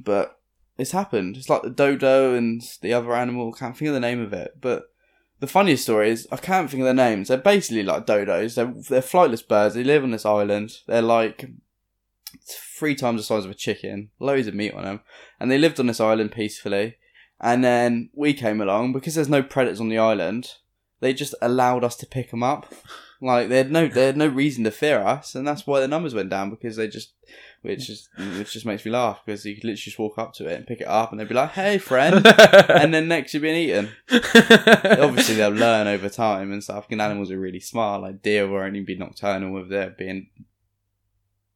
[0.00, 0.38] But
[0.76, 1.36] it's happened.
[1.36, 3.52] It's like the dodo and the other animal.
[3.52, 4.56] Can't think of the name of it.
[4.60, 4.84] But
[5.40, 7.28] the funniest story is I can't think of their names.
[7.28, 8.54] They're basically like dodos.
[8.54, 9.74] They're they're flightless birds.
[9.74, 10.78] They live on this island.
[10.86, 11.50] They're like
[12.78, 14.10] three times the size of a chicken.
[14.18, 15.00] Loads of meat on them,
[15.38, 16.96] and they lived on this island peacefully.
[17.40, 20.54] And then we came along because there's no predators on the island.
[21.00, 22.72] They just allowed us to pick them up.
[23.20, 25.88] Like they had no they had no reason to fear us, and that's why the
[25.88, 27.14] numbers went down because they just,
[27.62, 30.46] which just which just makes me laugh because you could literally just walk up to
[30.46, 32.24] it and pick it up, and they'd be like, "Hey, friend,"
[32.68, 33.88] and then next you're being eaten.
[34.08, 36.86] Obviously, they'll learn over time and stuff.
[36.90, 38.02] And animals are really smart.
[38.02, 40.28] Like deer will only be nocturnal if they're being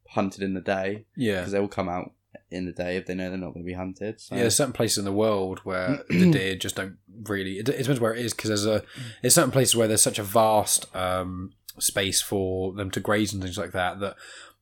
[0.09, 1.37] hunted in the day yeah.
[1.37, 2.13] because they will come out
[2.51, 4.21] in the day if they know they're not going to be hunted.
[4.21, 4.35] So.
[4.35, 7.59] Yeah, there's certain places in the world where the deer just don't really.
[7.59, 8.83] It, it depends where it is because there's a
[9.21, 13.43] there's certain places where there's such a vast um, space for them to graze and
[13.43, 14.17] things like that that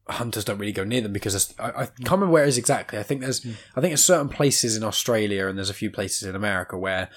[0.09, 2.99] hunters don't really go near them because I, I can't remember where it is exactly.
[2.99, 6.29] I think there's I think there's certain places in Australia and there's a few places
[6.29, 7.09] in America where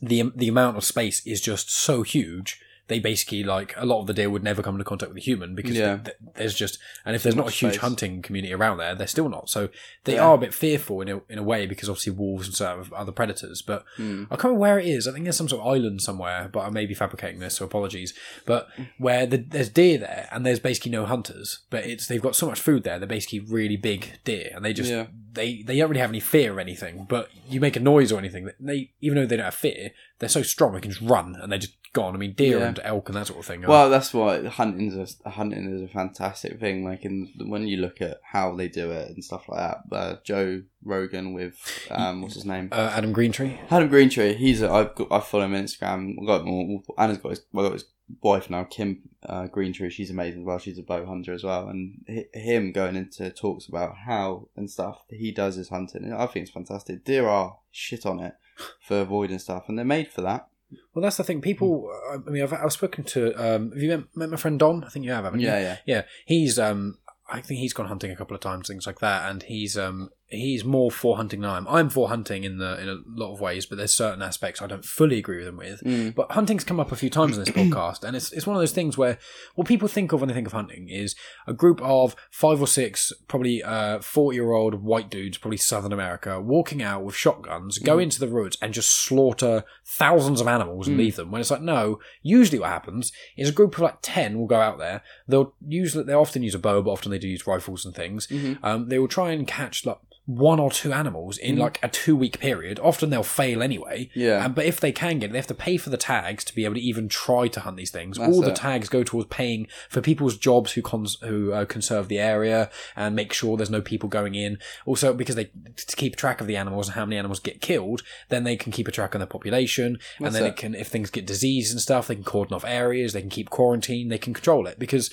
[0.00, 2.60] the the amount of space is just so huge.
[2.88, 5.24] They basically like a lot of the deer would never come into contact with a
[5.24, 5.94] human because Yeah.
[5.98, 7.80] th- th- there's just and if there's not a huge space.
[7.80, 9.48] hunting community around there, they're still not.
[9.48, 9.68] So
[10.04, 10.26] they Yeah.
[10.26, 12.92] are a bit fearful in a in a way because obviously wolves and sort of
[12.92, 13.62] other predators.
[13.62, 14.24] But Hmm.
[14.30, 15.06] I can't remember where it is.
[15.06, 17.64] I think there's some sort of island somewhere, but I may be fabricating this, so
[17.64, 18.14] apologies.
[18.46, 22.36] But where the, there's deer there and there's basically no hunters, but it's they've got
[22.36, 22.98] so much food there.
[22.98, 25.06] They're basically really big deer, and they just Yeah.
[25.32, 27.06] they they don't really have any fear or anything.
[27.08, 30.28] But you make a noise or anything, they even though they don't have fear, they're
[30.28, 32.14] so strong they can just run and they're just gone.
[32.14, 32.66] I mean, deer Yeah.
[32.68, 33.64] and elk and that sort of thing.
[33.64, 36.84] are- Well, that's why hunting's a, hunting is a fantastic thing.
[36.84, 39.96] Like in when you look at how they do it and stuff like that.
[39.96, 41.56] Uh, Joe Rogan with
[41.90, 42.68] um, what's his name?
[42.72, 43.58] uh, Adam Greentree.
[43.70, 44.36] Adam Greentree.
[44.36, 46.14] He's a, I've got, I follow him on Instagram.
[46.20, 46.82] I've got more.
[46.98, 47.84] Anna's got his, well, got his
[48.22, 49.90] wife now, Kim uh, Greentree.
[49.90, 50.58] She's amazing as well.
[50.58, 51.68] She's a bow hunter as well.
[51.68, 56.12] And hi- him going into talks about how and stuff he does his hunting.
[56.12, 57.04] I think it's fantastic.
[57.04, 58.34] Deer are shit on it
[58.80, 60.48] for avoiding stuff, and they're made for that.
[60.94, 61.40] Well, that's the thing.
[61.40, 63.32] People, I mean, I've, I've spoken to.
[63.34, 64.84] Um, have you met, met my friend Don?
[64.84, 65.46] I think you have, haven't you?
[65.46, 65.76] Yeah, yeah.
[65.86, 66.98] Yeah, he's um
[67.30, 70.10] I think he's gone hunting a couple of times, things like that, and he's um
[70.28, 71.66] he's more for hunting than I am.
[71.68, 74.66] I'm for hunting in the in a lot of ways, but there's certain aspects I
[74.66, 75.82] don't fully agree with him with.
[75.82, 76.14] Mm.
[76.14, 78.60] But hunting's come up a few times in this podcast, and it's it's one of
[78.60, 79.18] those things where
[79.54, 81.14] what people think of when they think of hunting is
[81.46, 85.92] a group of five or six, probably uh forty year old white dudes, probably Southern
[85.92, 90.88] America, walking out with shotguns, go into the woods and just slaughter thousands of animals
[90.88, 91.30] and leave them.
[91.30, 94.60] When it's like no, usually what happens is a group of like ten will go
[94.60, 95.02] out there.
[95.26, 98.28] They'll usually they often use a bow, but often they do use rifles and things.
[98.62, 102.14] Um, they will try and catch like one or two animals in like a two
[102.14, 102.78] week period.
[102.80, 104.10] Often they'll fail anyway.
[104.14, 104.44] Yeah.
[104.44, 106.54] Um, but if they can get it, they have to pay for the tags to
[106.54, 108.18] be able to even try to hunt these things.
[108.18, 108.56] That's All the it.
[108.56, 113.16] tags go towards paying for people's jobs who cons- who uh, conserve the area and
[113.16, 114.58] make sure there's no people going in.
[114.84, 118.02] Also, because they to keep track of the animals and how many animals get killed,
[118.28, 119.98] then they can keep a track on their population.
[120.18, 120.48] and then it.
[120.48, 123.14] it can, if things get diseased and stuff, they can cordon off areas.
[123.14, 124.10] They can keep quarantine.
[124.10, 125.10] They can control it because.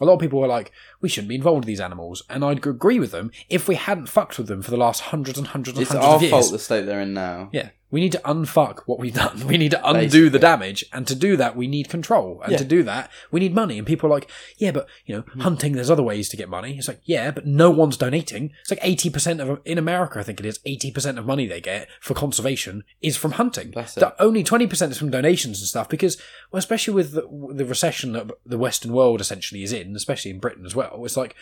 [0.00, 2.22] A lot of people were like, we shouldn't be involved with these animals.
[2.30, 5.38] And I'd agree with them if we hadn't fucked with them for the last hundreds
[5.38, 6.30] and hundreds and It's hundreds our of years.
[6.30, 7.48] fault the state they're in now.
[7.52, 7.70] Yeah.
[7.90, 9.46] We need to unfuck what we've done.
[9.46, 10.28] We need to undo Basically.
[10.28, 10.84] the damage.
[10.92, 12.40] And to do that, we need control.
[12.42, 12.58] And Yeah.
[12.58, 13.78] to do that, we need money.
[13.78, 15.40] And people are like, yeah, but, you know, Hmm.
[15.40, 16.76] hunting, there's other ways to get money.
[16.76, 18.52] It's like, yeah, but no one's donating.
[18.60, 21.88] It's like 80% of, in America, I think it is, 80% of money they get
[22.00, 23.72] for conservation is from hunting.
[24.18, 26.18] Only 20% is from donations and stuff because,
[26.52, 27.22] well, especially with the,
[27.54, 31.16] the recession that the Western world essentially is in, especially in Britain as well, it's
[31.16, 31.34] like,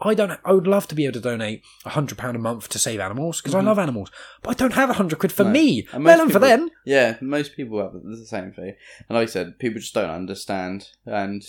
[0.00, 0.38] I don't.
[0.44, 3.00] I would love to be able to donate a hundred pound a month to save
[3.00, 4.10] animals because I love animals,
[4.42, 5.52] but I don't have a hundred quid for Mm-hmm.
[5.52, 5.58] No.
[5.60, 5.86] me.
[5.92, 6.70] And Let alone for them.
[6.84, 8.74] Yeah, most people have the same thing.
[9.08, 10.88] And like I said, people just don't understand.
[11.06, 11.42] And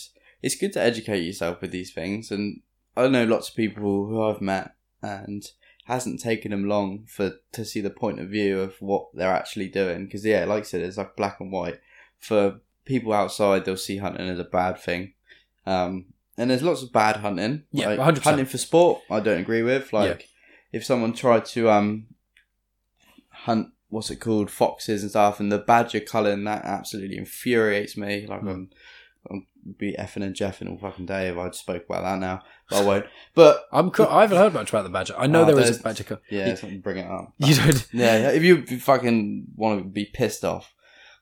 [0.43, 2.29] it's good to educate yourself with these things.
[2.31, 2.61] And
[2.95, 5.43] I know lots of people who I've met, and
[5.85, 9.67] hasn't taken them long for to see the point of view of what they're actually
[9.69, 10.05] doing.
[10.05, 11.79] Because yeah, like I said, it's like black and white.
[12.19, 15.13] For people outside, they'll see hunting as a bad thing.
[15.65, 16.05] Um,
[16.37, 17.63] and there's lots of bad hunting.
[17.71, 18.23] Yeah, like, 100%.
[18.23, 19.01] hunting for sport.
[19.09, 19.91] I don't agree with.
[19.93, 20.27] Like,
[20.71, 22.07] if someone tried to um
[23.31, 28.25] hunt, what's it called, foxes and stuff, and the badger culling, that absolutely infuriates me.
[28.27, 28.49] Like, Mm.
[28.51, 28.69] I'm,
[29.29, 29.47] I'm
[29.79, 32.85] be effing and jeffing all fucking day if I spoke about that now, but I
[32.85, 33.05] won't.
[33.33, 33.89] But I'm.
[33.89, 35.15] Co- I haven't heard much about the badger.
[35.17, 36.03] I know Oh, there is a badger.
[36.03, 37.33] Co- yeah, something bring it up.
[37.39, 37.87] You don't.
[37.91, 40.71] Yeah, if you fucking want to be pissed off,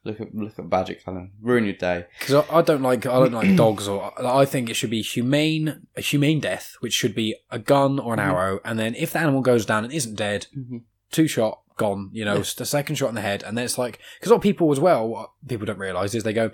[0.04, 2.06] look at look at badger culling, ruin your day.
[2.18, 5.02] Because I, I don't like I don't like dogs or I think it should be
[5.02, 8.24] humane a humane death, which should be a gun or an Mhm.
[8.32, 10.82] arrow, and then if the animal goes down and isn't dead, Mhm.
[11.10, 12.10] two shot gone.
[12.12, 12.44] You know, Yeah.
[12.56, 15.08] the second shot in the head, and then it's like because what people as well,
[15.08, 16.50] what people don't realize is they go.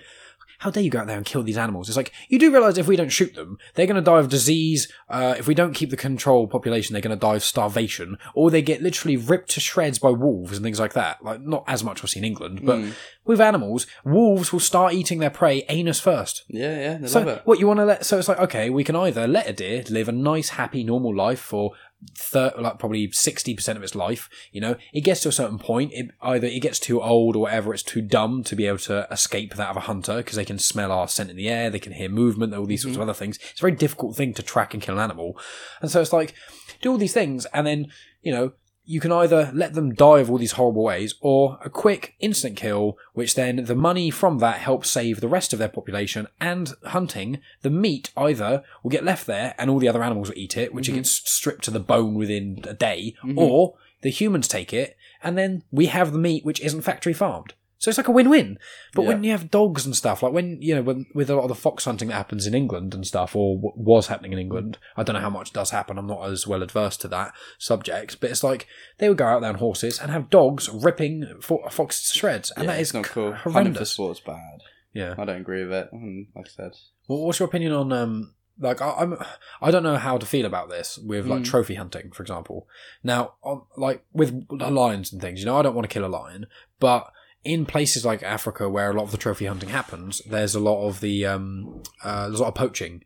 [0.60, 1.88] How dare you go out there and kill these animals?
[1.88, 4.28] It's like you do realize if we don't shoot them, they're going to die of
[4.28, 4.92] disease.
[5.08, 8.50] Uh, if we don't keep the control population, they're going to die of starvation, or
[8.50, 11.24] they get literally ripped to shreds by wolves and things like that.
[11.24, 12.92] Like not as much obviously in England, but Mm.
[13.24, 16.44] with animals, wolves will start eating their prey anus first.
[16.48, 17.42] Yeah, yeah, they So love it.
[17.46, 18.04] what you want to let?
[18.04, 21.14] So it's like okay, we can either let a deer live a nice, happy, normal
[21.16, 21.72] life for
[22.14, 24.28] thir- like probably sixty percent of its life.
[24.52, 25.92] You know, it gets to a certain point.
[25.92, 27.72] It either it gets too old or whatever.
[27.72, 30.58] It's too dumb to be able to escape that of a hunter because they can
[30.58, 31.70] smell our scent in the air.
[31.70, 32.54] They can hear movement.
[32.54, 33.10] All these sorts of mm-hmm.
[33.10, 33.38] other things.
[33.50, 35.38] It's a very difficult thing to track and kill an animal.
[35.80, 36.34] And so it's like
[36.80, 37.88] do all these things and then
[38.22, 38.52] you know
[38.90, 42.56] you can either let them die of all these horrible ways or a quick instant
[42.56, 46.72] kill which then the money from that helps save the rest of their population and
[46.86, 50.56] hunting the meat either will get left there and all the other animals will eat
[50.56, 50.98] it which it mm-hmm.
[50.98, 53.38] gets stripped to the bone within a day mm-hmm.
[53.38, 57.54] or the humans take it and then we have the meat which isn't factory farmed
[57.80, 58.56] so it's like a win-win
[58.94, 59.08] but Yeah.
[59.08, 61.48] when you have dogs and stuff like when you know when with a lot of
[61.48, 64.78] the fox hunting that happens in england and stuff or w- was happening in england
[64.96, 68.20] i don't know how much does happen i'm not as well adverse to that subject
[68.20, 68.66] but it's like
[68.98, 72.50] they would go out there on horses and have dogs ripping fo- foxes to shreds
[72.52, 73.32] and yeah, that is not cool.
[73.32, 74.60] Hunting for horrendous sport's bad.
[74.92, 75.88] yeah I don't agree with it.
[76.36, 76.72] Like I said,
[77.08, 79.16] well, what's your opinion on um like I, I'm
[79.62, 81.44] I don't know how to feel about this with like Mm.
[81.46, 82.68] trophy hunting, for example.
[83.02, 86.12] Now, on, like with lions and things, you know, I don't want to kill a
[86.12, 86.44] lion,
[86.78, 87.10] but
[87.44, 90.86] in places like Africa where a lot of the trophy hunting happens, there's a lot
[90.86, 93.04] of the um uh, there's a lot of poaching.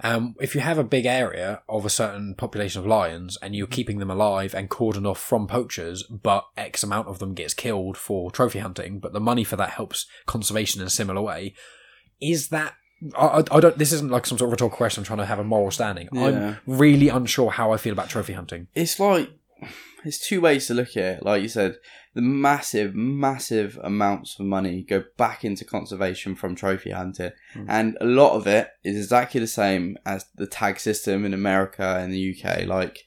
[0.00, 3.66] Um, if you have a big area of a certain population of lions and you're
[3.66, 7.96] keeping them alive and cordoned off from poachers, but X amount of them gets killed
[7.96, 11.52] for trophy hunting, but the money for that helps conservation in a similar way,
[12.20, 12.74] is that
[13.16, 13.76] I, I don't.
[13.78, 15.00] This isn't like some sort of rhetorical question.
[15.02, 16.08] I'm trying to have a moral standing.
[16.12, 16.24] Yeah.
[16.24, 18.68] I'm really unsure how I feel about trophy hunting.
[18.74, 19.30] it's like
[20.04, 21.22] there's two ways to look at it.
[21.24, 21.76] Like you said,
[22.18, 27.66] the massive, massive amounts of money go back into conservation from trophy hunting, Mm.
[27.68, 31.98] and a lot of it is exactly the same as the tag system in America
[32.00, 32.64] and the UK.
[32.66, 33.04] Like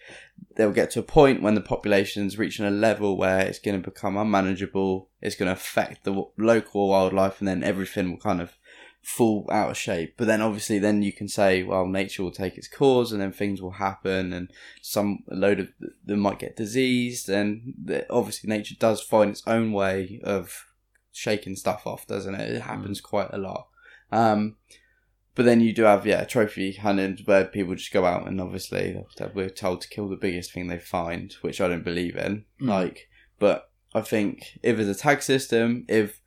[0.55, 3.89] they'll get to a point when the population's reaching a level where it's going to
[3.91, 5.09] become unmanageable.
[5.21, 8.53] It's going to affect the local wildlife, and then everything will kind of
[9.01, 10.15] fall out of shape.
[10.17, 13.31] But then obviously, then you can say, well, nature will take its course, and then
[13.31, 15.69] things will happen, and some a load of
[16.05, 20.65] them might get diseased, and obviously nature does find its own way of
[21.11, 22.55] shaking stuff off, doesn't it?
[22.55, 23.67] It happens quite a lot.
[24.11, 24.57] Um,
[25.33, 29.01] but then you do have yeah trophy hunting where people just go out and obviously
[29.33, 32.45] we're told to kill the biggest thing they find, which I don't believe in.
[32.61, 32.67] Mm.
[32.67, 33.09] Like,
[33.39, 36.21] but I think if there's a tag system, if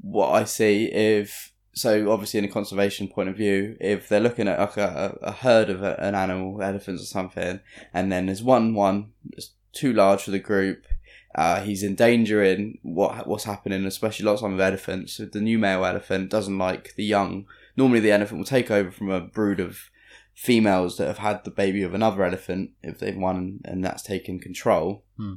[0.00, 4.48] what I see, if so obviously in a conservation point of view, if they're looking
[4.48, 7.60] at like a, a herd of a, an animal, elephants or something,
[7.94, 10.86] and then there's one one that's too large for the group.
[11.34, 15.14] Uh, he's endangering what what's happening, especially lots of elephants.
[15.14, 17.46] So the new male elephant doesn't like the young.
[17.76, 19.90] Normally, the elephant will take over from a brood of
[20.34, 24.38] females that have had the baby of another elephant if they've won and that's taken
[24.38, 25.04] control.
[25.16, 25.34] Hmm.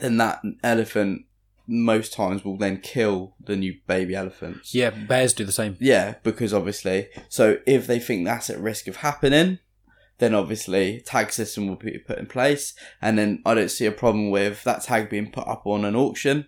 [0.00, 1.26] Then that elephant
[1.66, 4.74] most times will then kill the new baby elephants.
[4.74, 5.76] Yeah, bears do the same.
[5.80, 9.58] Yeah, because obviously, so if they think that's at risk of happening,
[10.18, 13.92] then obviously tag system will be put in place, and then I don't see a
[13.92, 16.46] problem with that tag being put up on an auction,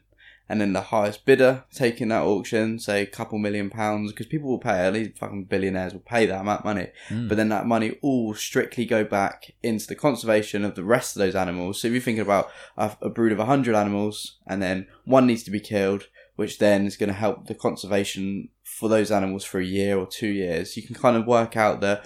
[0.48, 4.48] and then the highest bidder taking that auction, say a couple million pounds, because people
[4.50, 7.28] will pay, at least fucking billionaires will pay that amount of money, Mm.
[7.28, 11.20] but then that money all strictly go back into the conservation of the rest of
[11.20, 11.80] those animals.
[11.80, 15.42] So if you're thinking about a, a brood of 100 animals, and then one needs
[15.44, 19.60] to be killed, which then is going to help the conservation for those animals for
[19.60, 22.04] a year or two years, you can kind of work out that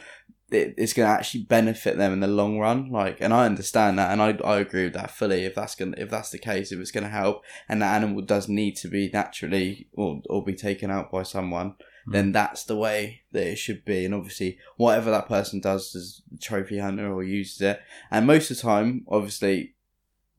[0.51, 2.91] it, it's going to actually benefit them in the long run.
[2.91, 5.45] Like, and I understand that, and I, I agree with that fully.
[5.45, 8.23] If that's going, if that's the case, if it's going to help, and that animal
[8.23, 12.13] does need to be naturally or or be taken out by someone, hmm.
[12.13, 14.05] then that's the way that it should be.
[14.05, 17.81] And obviously, whatever that person does as trophy hunter or uses it,
[18.11, 19.75] and most of the time, obviously,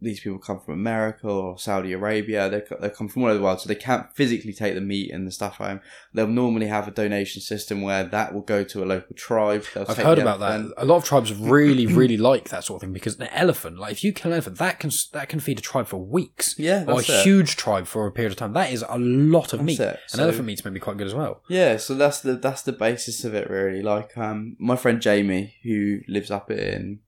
[0.02, 2.50] these people come from America or Saudi Arabia.
[2.50, 5.12] They, they come from all over the world, so they can't physically take the meat
[5.12, 5.82] and the stuff home.
[6.14, 9.66] They'll normally have a donation system where that will go to a local tribe.
[9.74, 10.74] They'll I've heard about elephant.
[10.78, 10.84] that.
[10.84, 13.92] A lot of tribes really, really like that sort of thing because an elephant, like
[13.92, 16.56] if you kill an elephant, that can that can feed a tribe for weeks.
[16.58, 17.24] Yeah, or a it.
[17.24, 18.54] huge tribe for a period of time.
[18.54, 19.80] That is a lot of That's meat.
[19.80, 20.00] it.
[20.12, 21.42] And So- elephant meat's maybe quite good as well.
[21.50, 23.82] Yeah, so that's the that's the basis of it really.
[23.82, 27.00] Like um my friend Jamie, who lives up in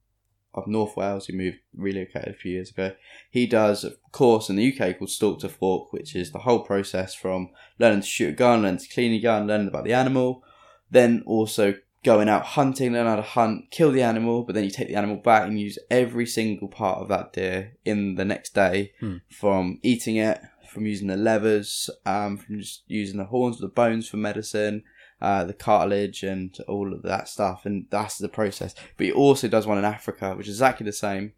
[0.53, 2.93] up North Wales, he moved relocated a few years ago.
[3.29, 6.59] He does a course in the UK called Stalk to Fork, which is the whole
[6.59, 9.93] process from learning to shoot a gun, learning to clean a gun, learning about the
[9.93, 10.43] animal,
[10.89, 14.71] then also going out hunting, learn how to hunt, kill the animal, but then you
[14.71, 18.53] take the animal back and use every single part of that deer in the next
[18.55, 19.17] day, Hmm.
[19.29, 24.07] from eating it, from using the levers, um, from just using the horns, the bones
[24.09, 24.83] for medicine,
[25.21, 27.65] uh, the cartilage, and all of that stuff.
[27.65, 28.73] And that's the process.
[28.97, 31.33] But he also does one in Africa, which is exactly the same,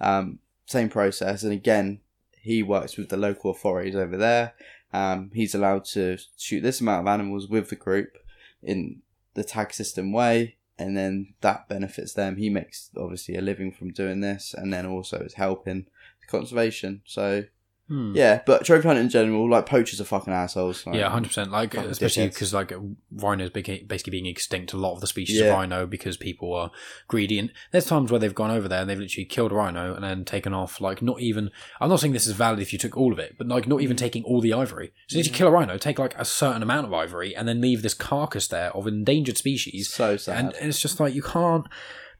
[0.00, 1.42] um, same process.
[1.42, 2.00] And again,
[2.40, 4.54] he works with the local authorities over there.
[4.92, 8.18] Um, he's allowed to shoot this amount of animals with the group
[8.62, 9.02] in
[9.34, 12.36] the tag system way, and then that benefits them.
[12.36, 15.86] He makes obviously a living from doing this, and then also is helping
[16.20, 17.02] the conservation.
[17.06, 17.44] So
[17.92, 18.16] Hmm.
[18.16, 20.86] yeah, but trophy hunting in general, like poachers are fucking assholes.
[20.86, 21.50] Like, Yeah, hundred percent.
[21.50, 22.72] Like especially because like
[23.12, 24.72] rhinos basically being extinct.
[24.72, 25.48] A lot of the species Yeah.
[25.48, 26.70] of rhino because people are
[27.06, 27.38] greedy.
[27.38, 30.02] And there's times where they've gone over there and they've literally killed a rhino and
[30.02, 30.80] then taken off.
[30.80, 31.50] Like not even.
[31.82, 33.80] I'm not saying this is valid if you took all of it, but like not
[33.80, 33.82] Mm.
[33.82, 34.92] even taking all the ivory.
[35.08, 37.60] So if you kill a rhino, take like a certain amount of ivory and then
[37.60, 39.90] leave this carcass there of endangered species.
[39.90, 40.38] so sad.
[40.38, 41.66] And it's just like you can't.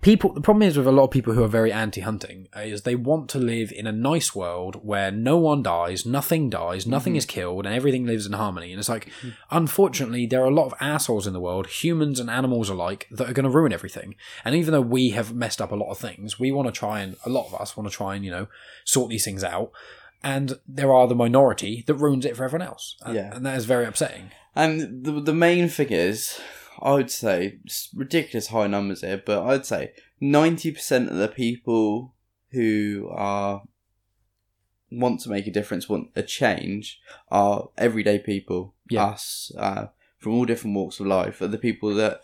[0.03, 0.33] People.
[0.33, 2.97] The problem is with a lot of people who are very anti-hunting uh, is they
[2.97, 7.19] want to live in a nice world where no one dies, nothing dies, nothing mm-hmm.
[7.19, 8.73] is killed, and everything lives in harmony.
[8.73, 9.31] And it's like, mm-hmm.
[9.53, 13.31] unfortunately, there are a lot of assholes in the world, humans and animals alike, that
[13.31, 14.17] are going to ruin everything.
[14.45, 16.99] And even though we have messed up a lot of things, we want to try
[16.99, 18.49] and a lot of us want to try and you know
[18.85, 19.71] sort these things out.
[20.25, 22.97] And there are the minority that ruins it for everyone else.
[23.05, 23.35] And, Yeah.
[23.35, 24.33] and that is very upsetting.
[24.57, 26.41] And the the main thing is,
[26.83, 27.59] I would say,
[27.95, 32.14] ridiculous high numbers here, but I'd say ninety percent of the people
[32.51, 33.62] who are
[34.90, 38.75] want to make a difference, want a change, are everyday people.
[38.90, 39.05] Yeah.
[39.07, 39.87] Us, uh,
[40.18, 42.21] from all different walks of life, are the people that,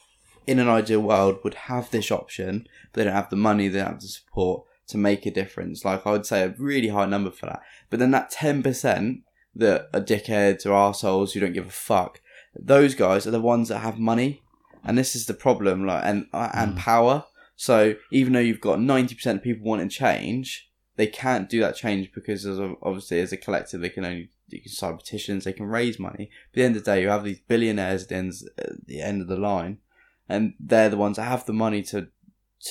[0.47, 3.79] in an ideal world, would have this option, but they don't have the money, they
[3.79, 5.85] don't have the support to make a difference.
[5.85, 7.63] Like I would say, a really high number for that.
[7.91, 9.23] But then that ten percent
[9.55, 12.21] that are dickheads or assholes who don't give a fuck.
[12.55, 14.43] Those guys are the ones that have money,
[14.89, 15.87] and this is the problem.
[15.87, 17.25] Like and uh, and power.
[17.57, 21.77] So even though you've got ninety percent of people wanting change, they can't do that
[21.77, 25.45] change because as a, obviously as a collective they can only you can sign petitions,
[25.45, 26.31] they can raise money.
[26.53, 28.87] But at the end of the day, you have these billionaires at the end, at
[28.87, 29.79] the end of the line,
[30.27, 32.09] and they're the ones that have the money to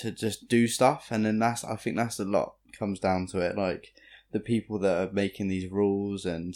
[0.01, 1.09] to just do stuff.
[1.11, 3.55] And then that's I think that's a lot comes down to it.
[3.55, 3.93] Like
[4.31, 6.55] the people that are making these rules and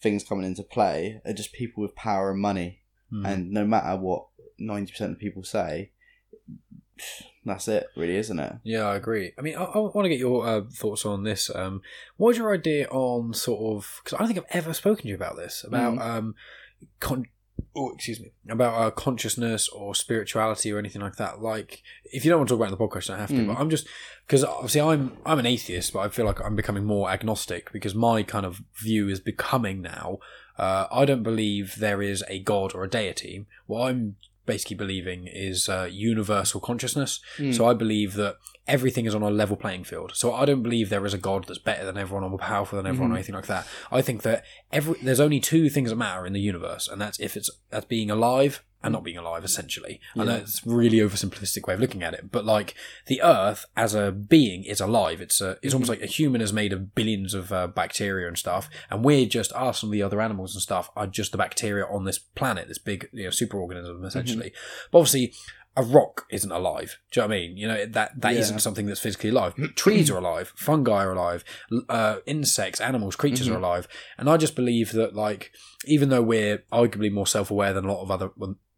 [0.00, 2.79] things coming into play are just people with power and money.
[3.10, 3.26] Hmm.
[3.26, 4.26] And no matter what
[4.58, 5.90] ninety percent of people say,
[7.44, 8.52] that's it, really, isn't it?
[8.62, 9.32] Yeah, I agree.
[9.38, 11.50] I mean, I, I want to get your uh, thoughts on this.
[11.54, 11.80] Um,
[12.16, 14.00] what's your idea on sort of?
[14.04, 16.00] Because I don't think I've ever spoken to you about this about Mm.
[16.04, 16.34] um,
[17.00, 17.26] con-
[17.74, 21.40] oh, excuse me, about uh, consciousness or spirituality or anything like that.
[21.40, 23.34] Like, if you don't want to talk about it in the podcast, don't have to.
[23.34, 23.46] Mm.
[23.48, 23.86] But I'm just
[24.26, 27.94] because obviously I'm I'm an atheist, but I feel like I'm becoming more agnostic because
[27.94, 30.18] my kind of view is becoming now.
[30.58, 33.46] Uh, I don't believe there is a god or a deity.
[33.66, 34.16] What I'm
[34.50, 37.20] basically believing is uh, universal consciousness.
[37.38, 37.54] Mm.
[37.54, 38.34] So I believe that
[38.66, 40.10] everything is on a level playing field.
[40.14, 42.76] So I don't believe there is a god that's better than everyone or more powerful
[42.76, 43.64] than everyone or anything like that.
[43.92, 47.20] I think that every there's only two things that matter in the universe, and that's
[47.20, 49.44] if it's that's being alive and not being alive.
[49.44, 52.74] Essentially, I know it's a really oversimplistic way of looking at it, but like
[53.06, 55.20] the Earth as a being is alive.
[55.20, 58.38] It's a it's almost like a human is made of billions of uh, bacteria and
[58.38, 61.84] stuff, and we're just us and the other animals and stuff are just the bacteria
[61.86, 64.52] on this planet, this big you know superorganism essentially.
[64.90, 65.34] But obviously,
[65.76, 66.98] a rock isn't alive.
[67.12, 67.56] Do you know what I mean?
[67.56, 68.50] You know that that Yeah.
[68.50, 69.54] not something that's physically alive.
[69.76, 71.44] Trees are alive, fungi are alive,
[71.88, 73.56] uh, insects, animals, creatures Mm-hmm.
[73.56, 73.88] are alive,
[74.18, 75.52] and I just believe that like
[75.86, 78.30] even though we're arguably more self aware than a lot of other.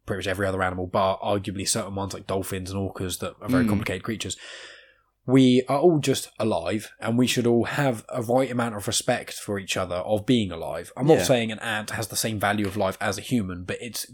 [0.05, 3.47] Pretty much every other animal, bar arguably certain ones like dolphins and orcas that are
[3.49, 3.69] very Mm.
[3.69, 4.35] complicated creatures.
[5.25, 9.33] We are all just alive, and we should all have a right amount of respect
[9.35, 10.91] for each other of being alive.
[10.97, 11.15] I'm Yeah.
[11.17, 14.05] not saying an ant has the same value of life as a human, but it's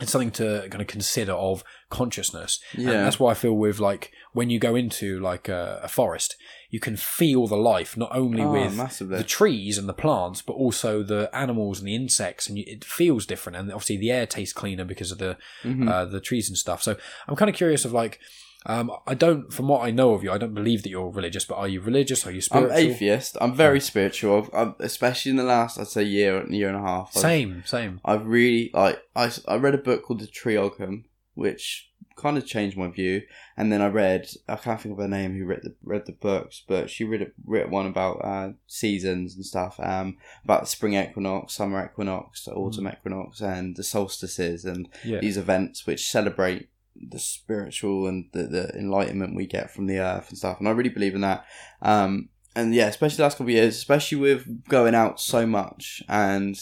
[0.00, 2.58] it's something to kind of consider of consciousness.
[2.72, 3.02] And Yeah.
[3.04, 6.34] that's why I feel with like when you go into like a, a forest,
[6.74, 9.16] you can feel the life not only Oh, with massively.
[9.18, 12.82] the trees and the plants, but also the animals and the insects, and you, it
[12.84, 13.56] feels different.
[13.58, 15.88] And obviously, the air tastes cleaner because of the Mhm.
[15.88, 16.82] uh, the trees and stuff.
[16.82, 16.96] So
[17.28, 18.18] I'm kind of curious of like.
[18.66, 21.44] Um, I don't, from what I know of you, I don't believe that you're religious.
[21.44, 22.26] But are you religious?
[22.26, 22.78] Are you I'm spiritual?
[22.78, 23.36] atheist.
[23.38, 24.48] I'm very spiritual.
[24.54, 27.10] I've, especially in the last, I'd say, year, and year and a half.
[27.14, 28.00] I've- Same, same.
[28.06, 31.04] I've really like I, I read a book called The Triocum,
[31.34, 33.22] which kind of changed my view.
[33.56, 36.12] And then I read I can't think of her name who read the read the
[36.12, 40.66] books, but she read a, read one about uh, seasons and stuff, um, about the
[40.68, 45.20] spring equinox, summer equinox, the autumn equinox, and the solstices, and Yeah.
[45.20, 50.28] these events which celebrate the spiritual and the, the enlightenment we get from the earth
[50.28, 50.58] and stuff.
[50.60, 51.44] And I really believe in that.
[51.82, 56.04] Um, and yeah, especially the last couple of years, especially with going out so much
[56.08, 56.56] and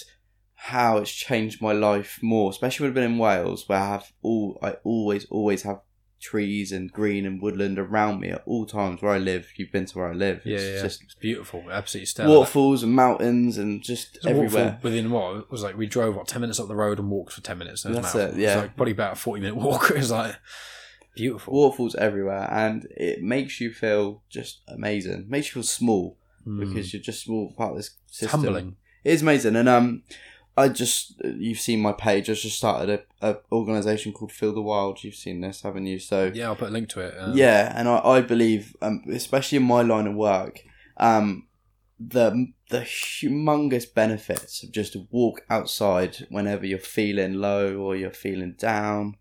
[0.67, 4.13] how it's changed my life more, especially when I've been in Wales, where I have
[4.23, 5.81] all I always always have
[6.21, 9.49] trees and green and woodland around me at all times where I live.
[9.57, 10.43] You've been to where I live.
[10.45, 12.29] Yeah, It's yeah, just it's beautiful, absolutely stellar.
[12.39, 14.79] waterfalls and mountains and just a everywhere.
[14.83, 17.33] Within what it was like, we drove what ten minutes up the road and walked
[17.33, 17.85] for ten minutes.
[17.85, 18.57] It That's it, yeah.
[18.61, 19.91] like probably about a forty minute walk.
[19.91, 20.37] It was like
[21.17, 21.55] beautiful.
[21.55, 25.13] Waterfalls everywhere, and it makes you feel just amazing.
[25.23, 26.59] It makes you feel small Mm.
[26.59, 28.41] because you're just small part of this It's system.
[28.43, 28.77] humbling.
[29.05, 30.03] It is amazing, and um,
[30.57, 32.29] I just you've seen my page.
[32.29, 35.03] I just started a, a organisation called Feel the Wild.
[35.03, 35.99] You've seen this, haven't you?
[35.99, 37.15] So Yeah, I'll put a link to it.
[37.19, 40.61] um, yeah, and I, I believe, um, especially in my line of work,
[40.99, 41.47] um,
[41.99, 48.11] the the humongous benefits of just to walk outside whenever you're feeling low or you're
[48.11, 49.17] feeling down,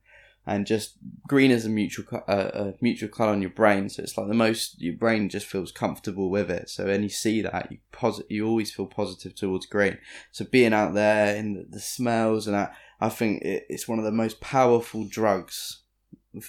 [0.46, 4.18] and just green is a mutual uh, a mutual color on your brain, so it's
[4.18, 6.70] like the most your brain just feels comfortable with it.
[6.70, 9.98] So when you see that, you posit you always feel positive towards green.
[10.32, 14.00] So being out there in the, the smells and that, I think it, it's one
[14.00, 15.82] of the most powerful drugs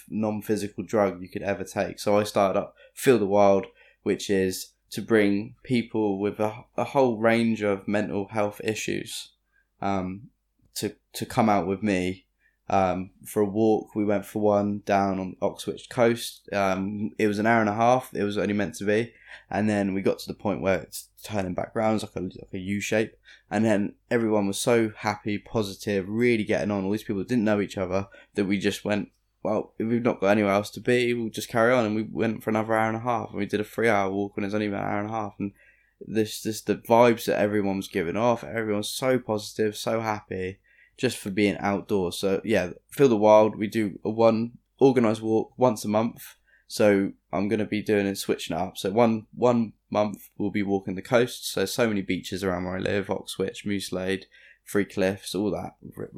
[0.09, 1.99] non-physical drug you could ever take.
[1.99, 3.65] So I started up Feel the Wild,
[4.03, 9.33] which is to bring people with a, a whole range of mental health issues
[9.81, 10.29] um,
[10.75, 12.25] to to come out with me
[12.69, 13.95] um, for a walk.
[13.95, 16.49] We went for one down on Oxwich coast.
[16.51, 18.13] Um, it was an hour and a half.
[18.13, 19.13] It was only meant to be,
[19.49, 22.25] and then we got to the point where it's turning back round, it's like a
[22.25, 23.15] like a U shape,
[23.49, 26.83] and then everyone was so happy, positive, really getting on.
[26.83, 29.09] All these people didn't know each other that we just went
[29.43, 31.85] well, if we've not got anywhere else to be, we'll just carry on.
[31.85, 34.33] And we went for another hour and a half, and we did a three-hour walk,
[34.35, 35.33] and it was only an hour and a half.
[35.37, 35.51] And
[35.99, 40.59] this, this, the vibes that everyone was giving off, everyone's so positive, so happy,
[40.97, 42.17] just for being outdoors.
[42.17, 43.55] So yeah, feel the wild.
[43.55, 46.35] We do a one organized walk once a month.
[46.67, 48.77] So I'm gonna be doing and switching it up.
[48.77, 51.51] So one one month we'll be walking the coast.
[51.51, 54.23] So so many beaches around where I live: Oxwich, Mewslade,
[54.67, 56.09] Three Cliffs, all that, R-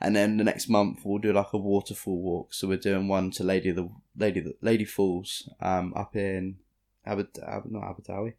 [0.00, 2.54] and then the next month we'll do like a waterfall walk.
[2.54, 6.56] So we're doing one to Lady the Lady the Lady Falls, um, up in
[7.06, 8.34] Aberd, Ab, not Aberdawi,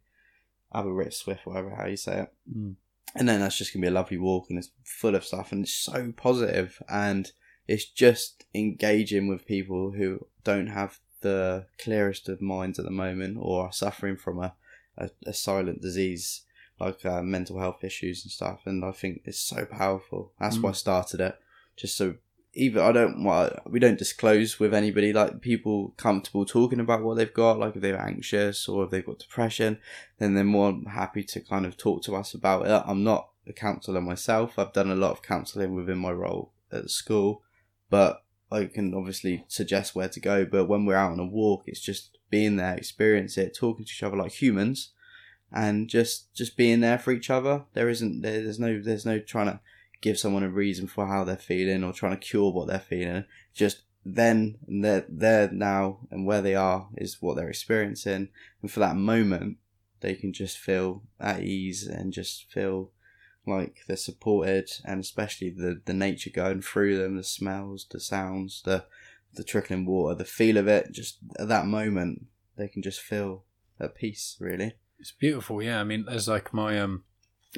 [0.74, 2.32] Aberystwyth, whatever how you say it.
[2.54, 2.74] Mm.
[3.14, 5.64] And then that's just gonna be a lovely walk, and it's full of stuff, and
[5.64, 7.30] it's so positive, and
[7.68, 13.36] it's just engaging with people who don't have the clearest of minds at the moment,
[13.40, 14.54] or are suffering from a
[14.98, 16.42] a, a silent disease
[16.80, 18.62] like uh, mental health issues and stuff.
[18.66, 20.32] And I think it's so powerful.
[20.40, 21.38] That's why I started it,
[21.76, 22.16] just so
[22.54, 27.16] either I don't well, we don't disclose with anybody like people comfortable talking about what
[27.16, 29.78] they've got, like if they're anxious or if they've got depression,
[30.18, 32.82] then they're more happy to kind of talk to us about it.
[32.86, 34.58] I'm not a counsellor myself.
[34.58, 37.42] I've done a lot of counselling within my role at school,
[37.90, 40.44] but I can obviously suggest where to go.
[40.44, 43.90] But when we're out on a walk, it's just being there, experience it, talking to
[43.90, 44.90] each other like humans,
[45.50, 47.64] and just just being there for each other.
[47.72, 49.60] There isn't there, there's no there's no trying to
[50.02, 53.24] give someone a reason for how they're feeling or trying to cure what they're feeling.
[53.54, 58.28] Just then they're there now and where they are is what they're experiencing,
[58.60, 59.56] and for that moment,
[60.00, 62.90] they can just feel at ease and just feel
[63.46, 68.62] like they're supported, and especially the the nature going through them, the smells, the sounds,
[68.64, 68.84] the
[69.34, 70.92] the trickling water, the feel of it.
[70.92, 72.26] Just at that moment,
[72.56, 73.44] they can just feel
[73.80, 74.36] at peace.
[74.40, 74.74] Really.
[74.98, 75.80] It's beautiful, yeah.
[75.80, 77.04] I mean, there's like my um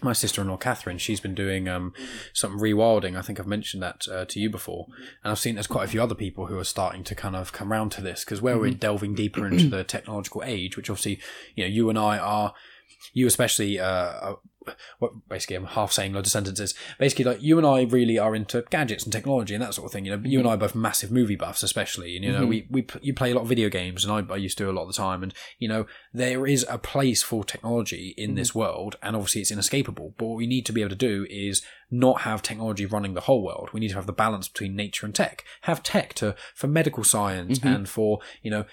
[0.02, 0.98] my sister-in-law Catherine.
[0.98, 1.92] She's been doing um
[2.32, 3.16] some rewilding.
[3.16, 4.86] I think I've mentioned that uh, to you before,
[5.22, 7.52] and I've seen there's quite a few other people who are starting to kind of
[7.52, 11.20] come around to this because where we're delving deeper into the technological age, which obviously
[11.54, 12.54] you know you and I are.
[13.12, 14.53] You especially uh, are what
[15.28, 16.74] basically I'm half saying loads of sentences.
[16.98, 19.92] Basically, like you and I really are into gadgets and technology and that sort of
[19.92, 20.04] thing.
[20.04, 22.16] You know, you and I are both massive movie buffs, especially.
[22.16, 22.48] And you know, mm-hmm.
[22.48, 24.72] we we you play a lot of video games, and I, I used to a
[24.72, 25.22] lot of the time.
[25.22, 28.36] And you know, there is a place for technology in mm-hmm.
[28.36, 30.14] this world, and obviously it's inescapable.
[30.16, 33.22] But what we need to be able to do is not have technology running the
[33.22, 33.70] whole world.
[33.72, 35.44] We need to have the balance between nature and tech.
[35.62, 37.68] Have tech to for medical science mm-hmm.
[37.68, 38.64] and for you know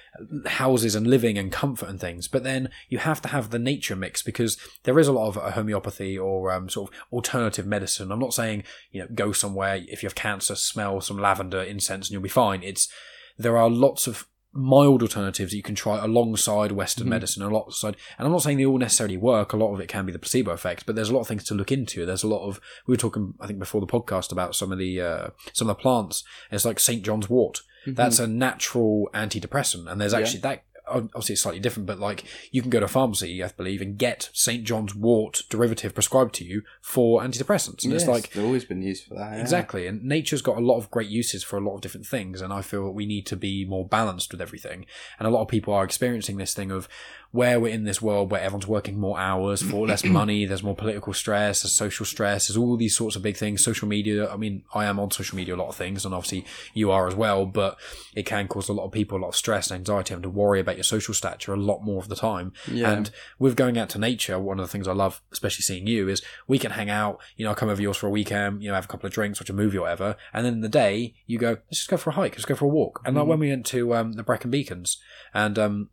[0.46, 2.28] houses and living and comfort and things.
[2.28, 5.38] But then you have to have the nature mix because there is a lot of
[5.38, 5.52] uh,
[5.82, 8.12] homeopathy or um, sort of alternative medicine.
[8.12, 12.08] I'm not saying you know go somewhere if you have cancer, smell some lavender incense
[12.08, 12.64] and you'll be fine.
[12.64, 12.90] It's
[13.38, 18.26] there are lots of mild alternatives that you can try alongside Western medicine, alongside, and
[18.26, 19.54] I'm not saying they all necessarily work.
[19.54, 21.46] A lot of it can be the placebo effect, but there's a lot of things
[21.46, 22.06] to look into.
[22.06, 24.78] There's a lot of we were talking, I think, before the podcast about some of
[24.78, 26.24] the uh, some of the plants.
[26.52, 27.62] It's like St John's wort.
[27.96, 30.64] That's a natural antidepressant, and there's actually that.
[30.92, 33.98] Obviously, it's slightly different, but like you can go to a pharmacy, I believe, and
[33.98, 38.44] get St John's wort derivative prescribed to you for antidepressants, and Yes, it's like they've
[38.46, 39.34] always been used for that.
[39.34, 39.42] yeah.
[39.42, 39.88] Exactly.
[39.88, 42.42] And nature's got a lot of great uses for a lot of different things.
[42.42, 44.86] And I feel we need to be more balanced with everything.
[45.20, 46.88] And a lot of people are experiencing this thing of
[47.32, 50.46] where we're in this world where everyone's working more hours for less money.
[50.46, 53.64] There's more political stress, there's social stress, there's all these sorts of big things.
[53.64, 54.30] Social media.
[54.30, 57.08] I mean, I am on social media a lot of things, and obviously you are
[57.08, 57.78] as well, but
[58.16, 60.30] it can cause a lot of people a lot of stress and anxiety having to
[60.30, 62.52] worry about your social stature a lot more of the time.
[62.72, 62.92] Yeah.
[62.92, 66.10] And with going out to nature, one of the things I love, especially seeing you,
[66.10, 67.20] is we can hang out.
[67.38, 68.64] You know, I come over yours for a weekend.
[68.64, 70.62] You know, have a couple of drinks, watch a movie or whatever, and then in
[70.62, 73.02] the day you go, let's just go for a hike, let's go for a walk.
[73.06, 74.98] And like when we went to um, the Brecon Beacons,
[75.34, 75.90] and um,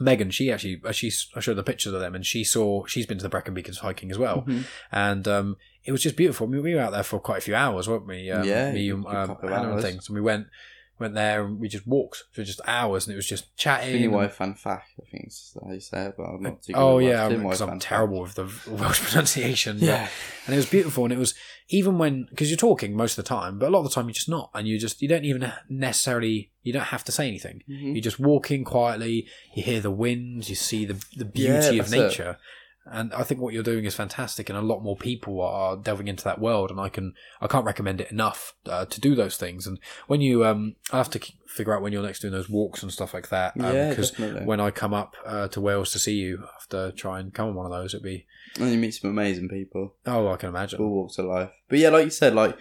[0.00, 3.06] Megan, she actually, uh, she, I showed the pictures of them, and she saw, she's
[3.06, 4.44] been to the Brecon Beacons hiking as well,
[4.92, 6.46] and um, it was just beautiful.
[6.46, 8.30] I mean, we were out there for quite a few hours, weren't we?
[8.30, 10.48] Um, Yeah, me um, couple of and things, and we went.
[10.98, 14.10] Went there and we just walked for just hours, and it was just chatting.
[14.10, 16.78] White Fan Fac, I think is how you say it, but I'm not too good
[16.80, 19.76] Oh yeah, because I'm terrible with the Welsh pronunciation.
[19.78, 20.04] Yeah.
[20.04, 20.10] but-
[20.46, 21.34] and it was beautiful, and it was
[21.68, 24.06] even when because you're talking most of the time, but a lot of the time
[24.06, 27.28] you're just not, and you just you don't even necessarily you don't have to say
[27.28, 27.62] anything.
[27.68, 27.94] Mhm.
[27.94, 29.26] You're just walking quietly.
[29.54, 30.48] You hear the winds.
[30.48, 32.30] You see the the Yeah, beauty of nature.
[32.30, 32.36] it.
[32.88, 36.08] And I think what you're doing is fantastic, and a lot more people are delving
[36.08, 36.70] into that world.
[36.70, 39.66] And I can, I can't recommend it enough uh, to do those things.
[39.66, 42.82] And when you, um, I have to figure out when you're next doing those walks
[42.82, 43.54] and stuff like that.
[43.58, 44.44] Um, Yeah, because definitely.
[44.44, 47.32] when I come up uh, to Wales to see you, I have to try and
[47.34, 47.92] come on one of those.
[47.94, 48.26] It'd be,
[48.60, 49.94] And you meet some amazing people.
[50.06, 50.80] oh, I can imagine.
[50.80, 51.50] all walks of life.
[51.68, 52.56] But yeah, like you said, like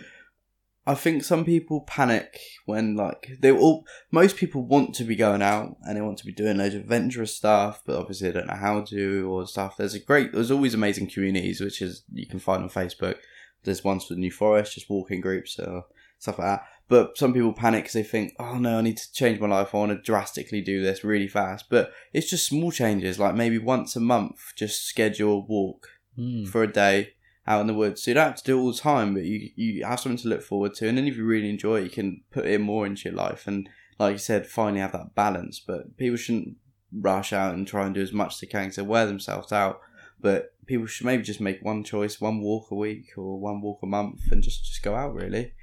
[0.88, 5.42] I think some people panic when like they all most people want to be going
[5.42, 8.48] out and they want to be doing loads of adventurous stuff, but obviously they don't
[8.48, 9.78] know how to or stuff.
[9.78, 13.18] There's a great there's always amazing communities which is you can find on Facebook.
[13.64, 15.86] There's ones for New Forest, just walking groups or
[16.20, 16.66] stuff like that.
[16.88, 19.74] But some people panic because they think, oh no, I need to change my life.
[19.74, 21.66] I want to drastically do this really fast.
[21.68, 26.48] But it's just small changes, like maybe once a month, just schedule a walk Mm.
[26.48, 27.15] for a day
[27.48, 28.04] out in the woods.
[28.04, 30.18] So you don't have to do it all the time, but you you have something
[30.18, 30.88] to look forward to.
[30.88, 33.48] And then if you really enjoy it, you can put in more into your life.
[33.48, 33.70] And
[34.00, 35.60] like you said, finally have that balance.
[35.60, 36.58] But people shouldn't
[36.92, 39.52] rush out and try and do as much as they can because they wear themselves
[39.52, 39.80] out.
[40.20, 43.80] But people should maybe just make one choice, one walk a week or one walk
[43.84, 45.54] a month, and just just go out really.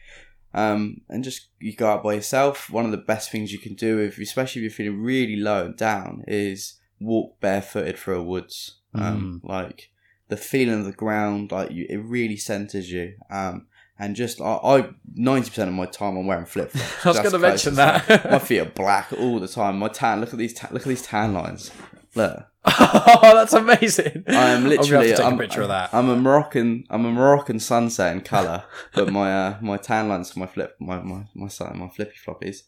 [0.54, 2.70] Um, and just you go out by yourself.
[2.70, 5.66] One of the best things you can do, if especially if you're feeling really low
[5.66, 8.78] and down, is walk barefooted through a woods.
[8.94, 9.90] Um, like
[10.32, 13.12] the feeling of the ground, like you, it really centers you.
[13.28, 13.66] Um,
[13.98, 17.06] and just I ninety percent of my time I'm wearing flip flops.
[17.06, 18.08] I was gonna mention that.
[18.30, 19.78] my feet are black all the time.
[19.78, 20.20] My tan.
[20.20, 20.54] Look at these.
[20.54, 21.70] Ta- look at these tan lines.
[22.14, 24.24] Look, oh, that's amazing.
[24.26, 25.14] I am I'm literally.
[25.14, 25.92] I'm, a picture of that.
[25.92, 26.84] I'm a Moroccan.
[26.88, 28.64] I'm a Moroccan sunset in color,
[28.94, 32.16] but my uh, my tan lines for my flip my my my, sun- my flippy
[32.26, 32.62] floppies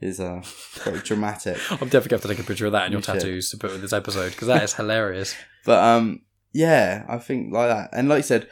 [0.00, 0.42] is uh
[0.82, 1.58] very dramatic.
[1.70, 3.14] I'm definitely going to take a picture of that in your should.
[3.14, 5.36] tattoos to put with this episode because that is hilarious.
[5.64, 6.22] But um,
[6.54, 8.48] yeah, I think like that, and like you said,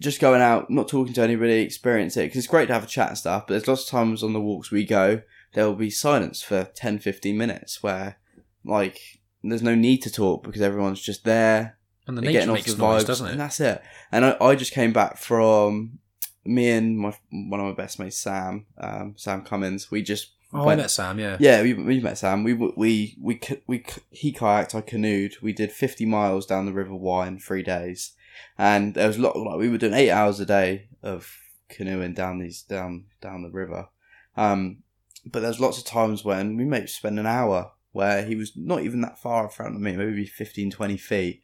[0.00, 2.88] just going out, not talking to anybody, experience it because it's great to have a
[2.88, 3.46] chat and stuff.
[3.46, 5.22] But there's lots of times on the walks we go,
[5.54, 8.18] there will be silence for 10, 15 minutes where
[8.64, 9.00] like
[9.42, 12.76] there's no need to talk because everyone's just there And the nature getting makes off
[12.76, 13.30] the noise, vibes, doesn't it?
[13.32, 13.82] And that's it.
[14.12, 16.00] And I, I just came back from
[16.44, 19.90] me and my one of my best mates, Sam, um, Sam Cummins.
[19.90, 21.18] We just Oh, I met Sam.
[21.18, 21.36] Yeah.
[21.40, 22.42] yeah, we, we met Sam.
[22.42, 25.36] We we we we he kayaked, I canoed.
[25.42, 28.12] We did fifty miles down the River Wye in three days,
[28.56, 29.36] and there was a lot.
[29.36, 31.30] Like we were doing eight hours a day of
[31.68, 33.88] canoeing down these down down the river.
[34.36, 34.78] Um,
[35.26, 38.82] but there's lots of times when we may spend an hour where he was not
[38.82, 41.42] even that far in front of me, maybe 15, 20 feet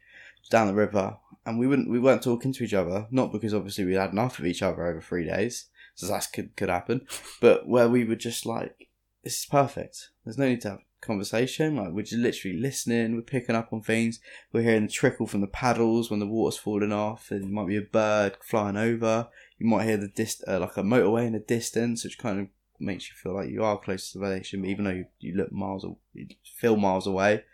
[0.51, 3.07] down the river, and we wouldn't we weren't talking to each other.
[3.11, 6.57] Not because obviously we had enough of each other over three days, so that could
[6.57, 7.07] could happen.
[7.41, 8.84] But where we were just like,
[9.25, 10.11] this is perfect.
[10.25, 11.77] There's no need to have conversation.
[11.77, 14.21] Like we're just literally listening, we're picking up on things.
[14.53, 17.31] We're hearing the trickle from the paddles when the water's falling off.
[17.31, 19.29] And it might be a bird flying over.
[19.59, 22.47] You might hear the dist- uh, like a motorway in the distance, which kind of
[22.79, 25.87] makes you feel like you are close to civilization, even though you, you look miles,
[26.13, 27.45] you feel miles away.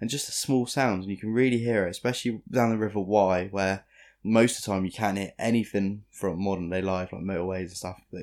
[0.00, 3.00] And just the small sounds, and you can really hear it, especially down the River
[3.00, 3.84] Wye, where
[4.22, 7.70] most of the time you can't hear anything from modern day life, like motorways and
[7.72, 8.00] stuff.
[8.12, 8.22] But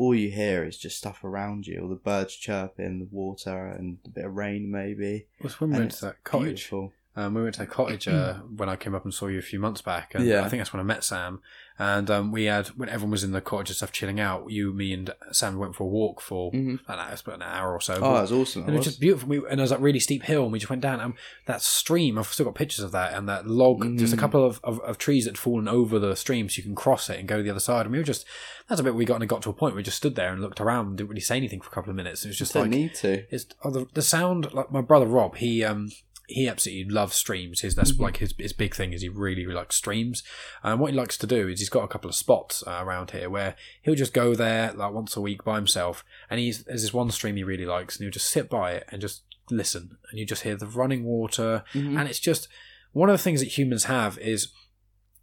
[0.00, 3.98] all you hear is just stuff around you, all the birds chirping, the water, and
[4.06, 5.26] a bit of rain maybe.
[5.42, 6.70] was when we went to that cottage.
[6.70, 6.94] Beautiful.
[7.16, 9.42] Um, we went to a cottage uh, when I came up and saw you a
[9.42, 10.42] few months back, and Yeah.
[10.44, 11.40] I think that's when I met Sam.
[11.76, 14.50] And um, we had when everyone was in the cottage and stuff chilling out.
[14.50, 16.78] You, me, and Sam went for a walk for Mhm.
[16.86, 17.94] I don't know, about an hour or so.
[17.94, 18.62] Oh, that was awesome.
[18.64, 19.28] and it was just beautiful.
[19.28, 21.00] We, and there was that really steep hill, and we just went down.
[21.00, 21.14] And
[21.46, 24.20] that stream, I've still got pictures of that, and that log, just a Mm.
[24.20, 27.08] couple of, of, of trees that had fallen over the stream, so you can cross
[27.10, 27.86] it and go to the other side.
[27.86, 28.24] And we were just,
[28.68, 30.14] that's a bit we got and it got to a point where we just stood
[30.16, 32.24] there and looked around, and didn't really say anything for a couple of minutes.
[32.24, 33.24] It was just don't like, need to.
[33.34, 35.90] it's oh, the, the sound like my brother Rob he um
[36.30, 37.60] he absolutely loves streams.
[37.60, 40.22] His that's like his, his big thing is he really, really likes streams.
[40.62, 43.10] And what he likes to do is he's got a couple of spots uh, around
[43.10, 46.82] here where he'll just go there like once a week by himself and he's there's
[46.82, 49.96] this one stream he really likes and he'll just sit by it and just listen
[50.10, 51.64] and you just hear the running water.
[51.74, 51.98] Mhm.
[51.98, 52.48] and it's just
[52.92, 54.48] one of the things that humans have is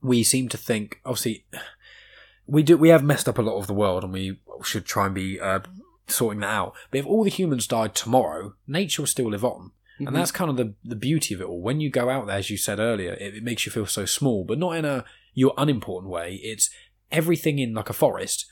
[0.01, 1.45] we seem to think obviously
[2.45, 5.05] we do we have messed up a lot of the world and we should try
[5.05, 5.59] and be uh,
[6.07, 6.73] sorting that out.
[6.91, 10.07] But if all the humans died tomorrow nature will still live on Mhm.
[10.07, 12.37] and that's kind of the, the beauty of it all when you go out there
[12.37, 15.03] as you said earlier it, it makes you feel so small but not in a
[15.33, 16.69] you're unimportant way it's
[17.11, 18.45] everything in like a forest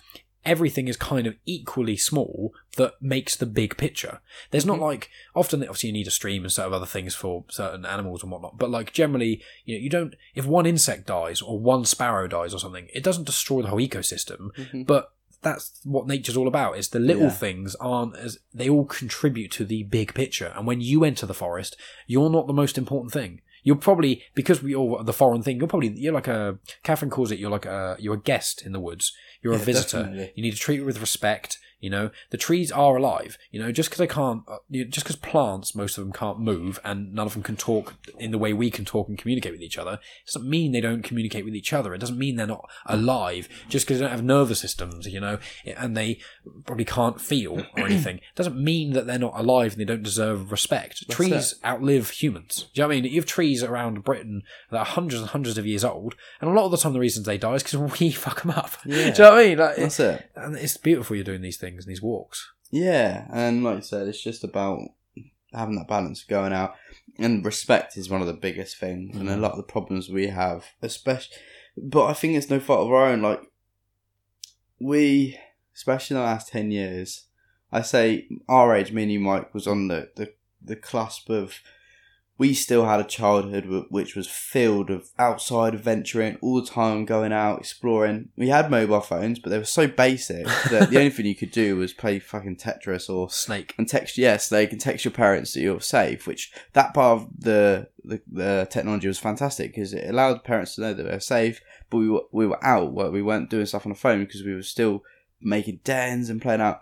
[0.45, 4.19] everything is kind of equally small that makes the big picture
[4.51, 4.81] there's not Mhm.
[4.81, 8.21] like often obviously you need a stream and sort of other things for certain animals
[8.21, 11.83] and whatnot but like generally you know you don't if one insect dies or one
[11.83, 14.85] sparrow dies or something it doesn't destroy the whole ecosystem Mhm.
[14.85, 15.11] but
[15.45, 17.29] that's what nature's all about is the little Yeah.
[17.45, 20.51] things aren't as they all contribute to the big picture.
[20.55, 21.77] And when you enter the forest
[22.07, 23.39] you're not the most important thing.
[23.63, 27.31] You're probably because we all the foreign thing you're probably you're like a catherine calls
[27.31, 29.13] it you're like a you're a guest in the woods.
[29.41, 30.03] You're a visitor.
[30.03, 30.31] definitely.
[30.35, 32.09] you need to treat it with respect you know?
[32.31, 33.71] The trees are alive you know?
[33.71, 37.13] Just because they can't uh, you- just because plants most of them can't move and
[37.13, 39.77] none of them can talk in the way we can talk and communicate with each
[39.77, 41.93] other doesn't mean they don't communicate with each other.
[41.93, 45.37] It doesn't mean they're not alive just because they don't have nervous systems you know?
[45.65, 46.19] And they
[46.65, 48.19] probably can't feel or anything.
[48.35, 51.03] Doesn't mean that they're not alive and they don't deserve respect.
[51.07, 52.67] That's trees outlive humans.
[52.73, 53.11] Do you know what i mean?
[53.11, 56.53] You have trees around britain that are hundreds and hundreds of years old and a
[56.53, 58.71] lot of the time the reasons they die is because we fuck them up.
[58.85, 58.95] Yeah.
[58.95, 59.57] do you know what i mean?
[59.57, 60.29] Like, That's it.
[60.35, 62.51] and it's beautiful you're doing these things and these walks.
[62.71, 64.79] Yeah, and like you said, it's just about
[65.53, 66.75] having that balance going out,
[67.17, 69.41] and respect is one of the biggest things, and a Mhm.
[69.41, 71.37] lot of the problems we have, especially.
[71.77, 73.21] But I think it's no fault of our own.
[73.21, 73.41] Like
[74.79, 75.37] we,
[75.75, 77.25] especially in the last ten years,
[77.71, 81.59] I say our age, me and you, Mike, was on the the, the cusp of.
[82.37, 87.31] We still had a childhood which was filled of outside adventuring all the time, going
[87.31, 88.29] out exploring.
[88.35, 91.51] We had mobile phones, but they were so basic that the only thing you could
[91.51, 93.73] do was play fucking Tetris or Snake.
[93.77, 97.29] and text yes they can text your parents that you're safe which that part of
[97.37, 101.61] the the, the technology was fantastic because it allowed parents to know that they're safe
[101.89, 104.43] but we were, we were out where we weren't doing stuff on the phone because
[104.43, 105.03] we were still
[105.41, 106.81] making dens and playing out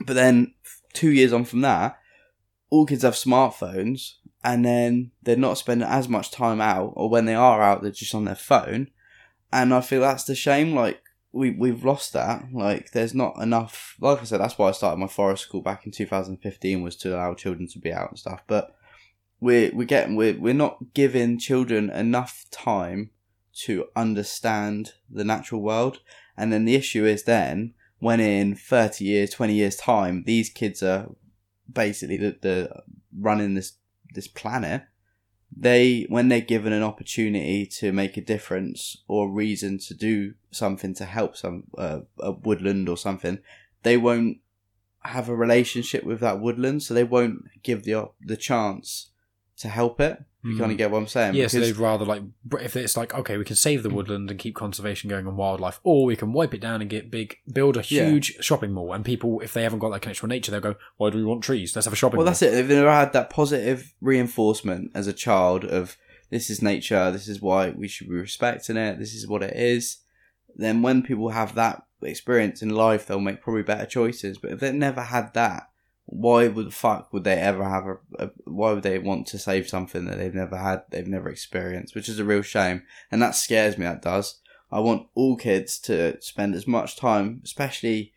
[0.00, 0.52] but then
[0.92, 1.98] two years on from that
[2.70, 4.14] all kids have smartphones
[4.44, 7.90] and then they're not spending as much time out or when they are out they're
[7.90, 8.88] just on their phone
[9.52, 11.00] and i feel that's the shame like
[11.34, 12.46] we we've lost that.
[12.52, 13.96] Like, there's not enough.
[14.00, 17.14] Like I said, that's why I started my forest school back in 2015 was to
[17.14, 18.42] allow children to be out and stuff.
[18.46, 18.74] But
[19.40, 23.10] we're we're getting we're we're not giving children enough time
[23.64, 25.98] to understand the natural world.
[26.36, 30.82] And then the issue is then when in 30 years, 20 years time, these kids
[30.82, 31.08] are
[31.70, 32.82] basically the, the
[33.18, 33.72] running this
[34.14, 34.84] this planet
[35.56, 40.94] they when they're given an opportunity to make a difference or reason to do something
[40.94, 43.38] to help some uh, a woodland or something
[43.82, 44.38] they won't
[45.04, 49.10] have a relationship with that woodland so they won't give the the chance
[49.56, 50.58] to help it you Mm.
[50.58, 52.22] kind of get what i'm saying Yes, Because- they'd rather like
[52.60, 55.80] if it's like okay, we can save the woodland and keep conservation going on wildlife,
[55.82, 58.08] or we can wipe it down and get big, build a Yeah.
[58.10, 58.92] huge shopping mall.
[58.92, 61.24] And people, if they haven't got that connection with nature, they'll go, "Why do we
[61.24, 61.74] want trees?
[61.74, 64.90] Let's have a shopping well mall." that's it If they've never had that positive reinforcement
[64.94, 65.96] as a child of
[66.30, 69.54] this is nature this is why we should be respecting it this is what it
[69.56, 69.98] is
[70.56, 74.60] then when people have that experience in life they'll make probably better choices but if
[74.60, 75.68] they've never had that
[76.14, 79.38] why would the fuck would they ever have a, a why would they want to
[79.38, 82.82] save something that they've never had they've never experienced which is a real shame.
[83.10, 84.40] And that scares me that does.
[84.70, 88.12] I want all kids to spend as much time especially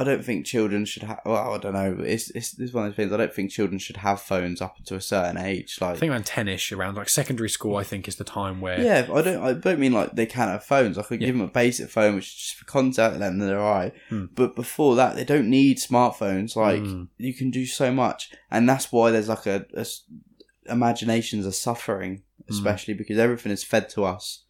[0.00, 1.20] I don't think children should have.
[1.26, 1.96] Well, I don't know.
[2.04, 3.12] It's, it's it's one of those things.
[3.12, 5.78] I don't think children should have phones up to a certain age.
[5.80, 7.76] Like I think around ten-ish, around like secondary school.
[7.76, 9.42] I think is the time where Yeah, I don't.
[9.42, 10.96] I don't mean like they can't have phones.
[10.98, 11.26] I could Yeah.
[11.28, 13.92] give them a basic phone, which is just for contact, and then they're alright.
[14.08, 14.26] Hmm.
[14.34, 16.56] But before that, they don't need smartphones.
[16.56, 17.04] Like Hmm.
[17.18, 19.84] you can do so much, and that's why there's like a, a
[20.70, 22.52] imaginations are suffering, Hmm.
[22.54, 24.44] especially because everything is fed to us.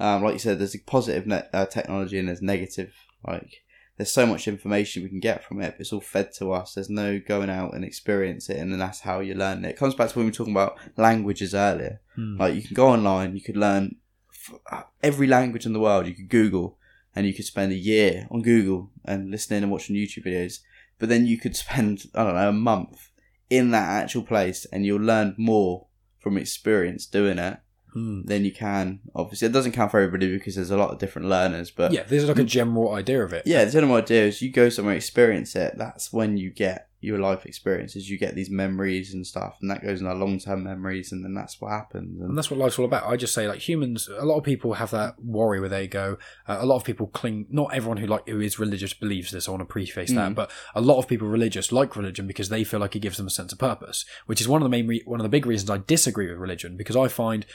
[0.00, 2.92] Um, like you said, there's a positive ne- uh, technology and there's negative.
[3.26, 3.62] Like
[3.98, 5.72] there's so much information we can get from it.
[5.72, 6.74] But it's all fed to us.
[6.74, 9.70] There's no going out and experience it, and then that's how you learn it.
[9.70, 12.00] It comes back to when we were talking about languages earlier.
[12.14, 12.36] Hmm.
[12.38, 13.96] Like you can go online, you could learn
[14.32, 16.06] f- every language in the world.
[16.06, 16.78] You could Google,
[17.14, 20.60] and you could spend a year on Google and listening and watching YouTube videos.
[21.00, 23.10] But then you could spend I don't know a month
[23.50, 25.86] in that actual place, and you'll learn more
[26.20, 27.58] from experience doing it
[27.92, 28.22] Hmm.
[28.26, 29.00] than you can.
[29.14, 31.70] Obviously, it doesn't count for everybody because there's a lot of different learners.
[31.70, 33.44] But yeah, there's like a general idea of it.
[33.46, 35.74] yeah, the general idea is you go somewhere, experience it.
[35.78, 38.10] That's when you get your life experiences.
[38.10, 41.24] You get these memories and stuff, and that goes in our long term memories, and
[41.24, 42.20] then that's what happens.
[42.20, 43.04] And And that's what life's all about.
[43.08, 46.18] I just say, like humans, a lot of people have that worry where they go.
[46.46, 47.46] Uh, a lot of people cling.
[47.50, 49.48] Not everyone who like who is religious believes this.
[49.48, 50.34] I want to preface that, Mm.
[50.34, 53.28] but a lot of people religious like religion because they feel like it gives them
[53.28, 55.46] a sense of purpose, which is one of the main re- one of the big
[55.46, 57.46] reasons I disagree with religion because I find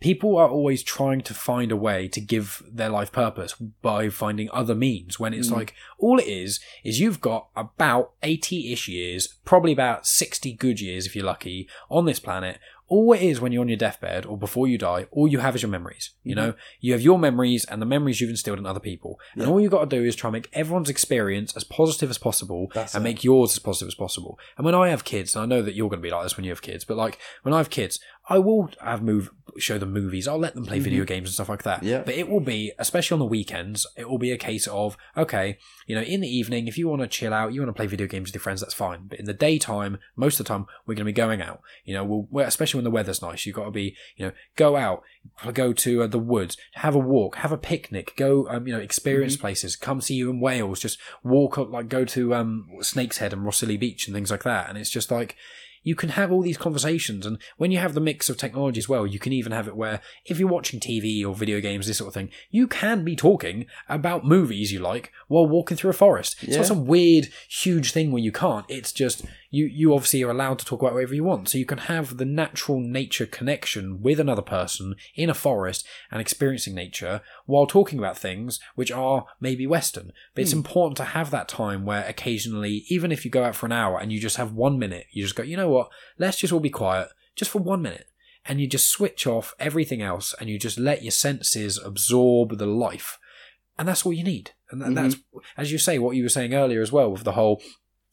[0.00, 4.48] people are always trying to find a way to give their life purpose by finding
[4.52, 5.56] other means when it's Mm.
[5.56, 11.06] like all it is is you've got about 80-ish years probably about 60 good years
[11.06, 14.36] if you're lucky on this planet all it is when you're on your deathbed or
[14.36, 17.64] before you die all you have is your memories you know you have your memories
[17.66, 19.50] and the memories you've instilled in other people and Mm-hmm.
[19.52, 22.68] All you've got to do is try and make everyone's experience as positive as possible
[22.74, 23.08] That's and it.
[23.08, 25.74] make yours as positive as possible and when i have kids and i know that
[25.74, 27.70] you're going to be like this when you have kids but like when i have
[27.70, 30.28] kids i will have move show them movies.
[30.28, 31.78] I'll let them play video games and stuff like that.
[31.78, 31.88] Mm-hmm.
[31.88, 32.02] Yeah.
[32.02, 35.58] but it will be especially on the weekends it will be a case of okay
[35.86, 37.86] you know in the evening if you want to chill out you want to play
[37.86, 39.06] video games with your friends that's fine.
[39.08, 41.60] But in the daytime most of the time we're going to be going out.
[41.84, 44.76] You know we'll, especially when the weather's nice you've got to be you know go
[44.76, 45.02] out
[45.52, 48.80] go to uh, the woods have a walk have a picnic go um, you know
[48.80, 53.18] experience places come see you in wales just walk up like go to um snake's
[53.18, 54.68] head and Rhossili beach and things like that.
[54.68, 55.36] And it's just like
[55.82, 58.88] you can have all these conversations and when you have the mix of technology as
[58.88, 61.98] well you can even have it where if you're watching tv or video games this
[61.98, 65.94] sort of thing you can be talking about movies you like while walking through a
[65.94, 66.36] forest.
[66.42, 68.66] It's not some weird huge thing where you can't.
[68.68, 71.48] It's just you you obviously are allowed to talk about whatever you want.
[71.48, 76.20] So you can have the natural nature connection with another person in a forest and
[76.20, 80.12] experiencing nature while talking about things which are maybe western.
[80.34, 80.58] But it's hmm.
[80.58, 83.98] important to have that time where occasionally even if you go out for an hour
[83.98, 85.90] and you just have one minute you just go you know what?
[86.18, 88.06] Let's just all be quiet just for one minute.
[88.46, 92.66] And you just switch off everything else and you just let your senses absorb the
[92.66, 93.18] life.
[93.78, 94.52] And that's all you need.
[94.70, 94.94] And that, mm-hmm.
[94.94, 95.16] that's
[95.56, 97.60] as you say what you were saying earlier as well with the whole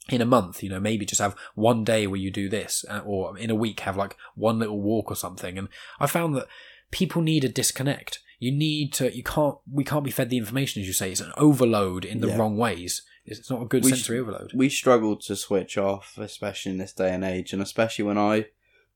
[0.09, 3.01] in a month you know maybe just have one day where you do this uh,
[3.05, 5.57] or in a week have like one little walk or something.
[5.57, 5.67] And
[5.99, 6.47] i found that
[6.91, 8.19] people need a disconnect.
[8.39, 11.11] You need to you can't we can't be fed the information as you say.
[11.11, 12.37] It's an overload in the Yeah.
[12.37, 13.01] wrong ways.
[13.25, 14.51] It's not a good We sensory sh- overload.
[14.55, 18.45] we struggled to switch off, especially in this day and age, and especially when I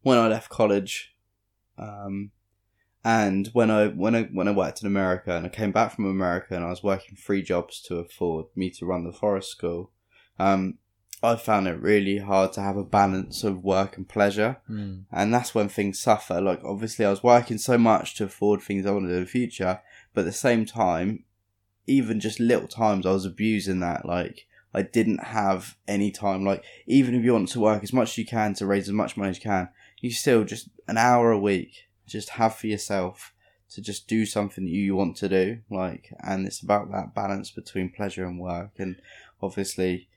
[0.04, 1.14] when I left college,
[1.78, 2.32] um,
[3.04, 6.06] and when I when I when I worked in America and I came back from
[6.06, 9.92] America and I was working three jobs to afford me to run the forest school,
[10.40, 10.78] um,
[11.24, 15.04] I found it really hard to have a balance of work and pleasure, Mm.
[15.12, 16.42] and that's when things suffer.
[16.42, 19.82] Like obviously, I was working so much to afford things I wanted in the future,
[20.14, 21.24] but at the same time,
[21.88, 24.06] even just little times, I was abusing that.
[24.06, 26.44] Like I didn't have any time.
[26.44, 28.94] Like even if you want to work as much as you can to raise as
[28.94, 29.70] much money as you can,
[30.00, 33.34] you still just an hour a week just have for yourself
[33.70, 35.60] to just do something that you want to do.
[35.70, 38.72] Like, and it's about that balance between pleasure and work.
[38.80, 38.98] And
[39.42, 40.08] obviously,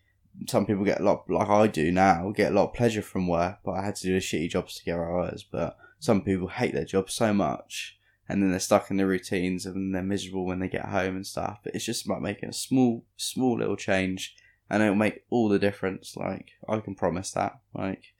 [0.46, 3.28] some people get a lot, like I do now, get a lot of pleasure from
[3.28, 5.44] work, but I had to do the shitty jobs to get was.
[5.48, 7.98] But some people hate their job so much.
[8.28, 11.26] And then they're stuck in their routines and they're miserable when they get home and
[11.26, 11.58] stuff.
[11.62, 14.34] But it's just about making a small, small little change
[14.70, 16.16] and it'll make all the difference.
[16.16, 17.60] Like, I can promise that.
[17.74, 18.14] Like,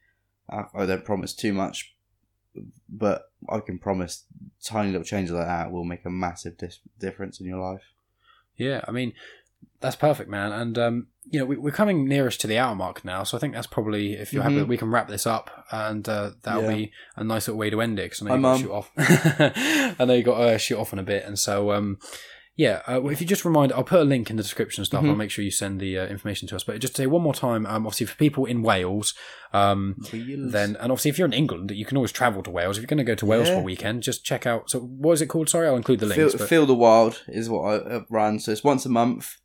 [0.51, 1.97] I, I don't promise too much,
[2.89, 4.25] but I can promise
[4.62, 7.85] tiny little changes like that will make a massive dis- difference in your life.
[8.57, 9.15] Yeah, I mean,
[9.81, 10.53] that's perfect, man.
[10.53, 13.41] And um, you know, we, we're coming nearest to the hour mark now, so I
[13.41, 14.69] think that's probably if you're happy, Mhm.
[14.69, 16.75] we can wrap this up, and uh, that'll Yeah.
[16.75, 18.11] be a nice little way to end it.
[18.11, 18.91] Because I know you got shoot off.
[20.01, 21.99] I know you got to shoot off in a bit, and so um,
[22.57, 22.83] yeah.
[22.87, 25.03] Uh, well, if you just remind, I'll put a link in the description and stuff.
[25.03, 25.09] Mhm.
[25.11, 26.62] I'll make sure you send the uh, information to us.
[26.65, 29.15] But just to say one more time, um, obviously for people in Wales,
[29.53, 32.77] um, then and obviously if you're in England, you can always travel to Wales.
[32.77, 34.71] If you're going to go to Wales for a weekend, just check out.
[34.71, 35.49] So what is it called?
[35.49, 38.39] Sorry, I'll include the Feel, but- Feel the Wild is what I uh, run.
[38.41, 39.37] So it's once a month.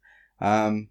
[0.42, 0.90] Um,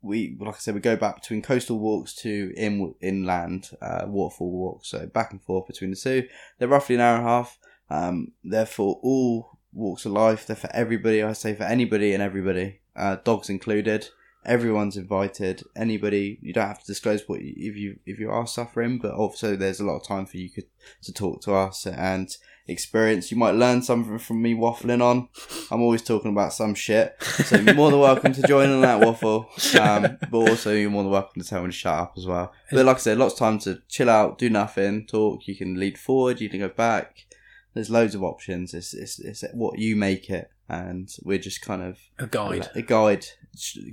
[0.00, 4.50] we like I said, we go back between coastal walks to in inland uh, waterfall
[4.50, 6.28] walks, so back and forth between the two.
[6.58, 7.58] They're roughly an hour and a half.
[7.90, 10.46] Um, they're for all walks of life.
[10.46, 11.22] They're for everybody.
[11.22, 14.08] I say for anybody and everybody, uh, dogs included.
[14.44, 15.62] Everyone's invited.
[15.76, 19.14] Anybody, you don't have to disclose what you, if you if you are suffering, but
[19.14, 20.66] also there's a lot of time for you could,
[21.02, 22.36] to talk to us and
[22.68, 23.30] experience.
[23.30, 25.28] You might learn something from me waffling on.
[25.70, 29.00] I'm always talking about some shit, so you're more than welcome to join in that
[29.00, 29.48] waffle.
[29.80, 32.52] Um, but also you're more than welcome to tell me to shut up as well.
[32.70, 35.48] But like I said, lots of time to chill out, do nothing, talk.
[35.48, 37.26] You can lead forward, you can go back.
[37.74, 38.74] There's loads of options.
[38.74, 42.68] It's it's, it's what you make it, and we're just kind of A guide.
[42.74, 43.26] a guide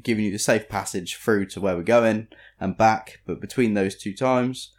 [0.03, 2.27] giving you the safe passage through to where we're going
[2.59, 3.21] and back.
[3.25, 4.71] But between those two times,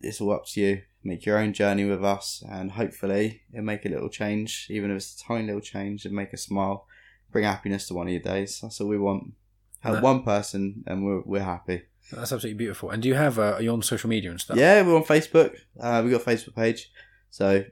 [0.00, 0.82] it's all up to you.
[1.04, 4.98] Make your own journey with us, and hopefully, it'll make a little change, even if
[4.98, 6.86] it's a tiny little change, and make a smile,
[7.32, 8.60] bring happiness to one of your days.
[8.62, 9.32] That's all we want.
[9.80, 11.82] Help one person, and we're we're happy.
[12.12, 12.90] That's absolutely beautiful.
[12.90, 13.38] And do you have?
[13.38, 14.56] Uh, are you on social media and stuff?
[14.56, 15.56] Yeah, we're on Facebook.
[15.80, 16.92] Uh, we got a Facebook page.
[17.30, 17.64] So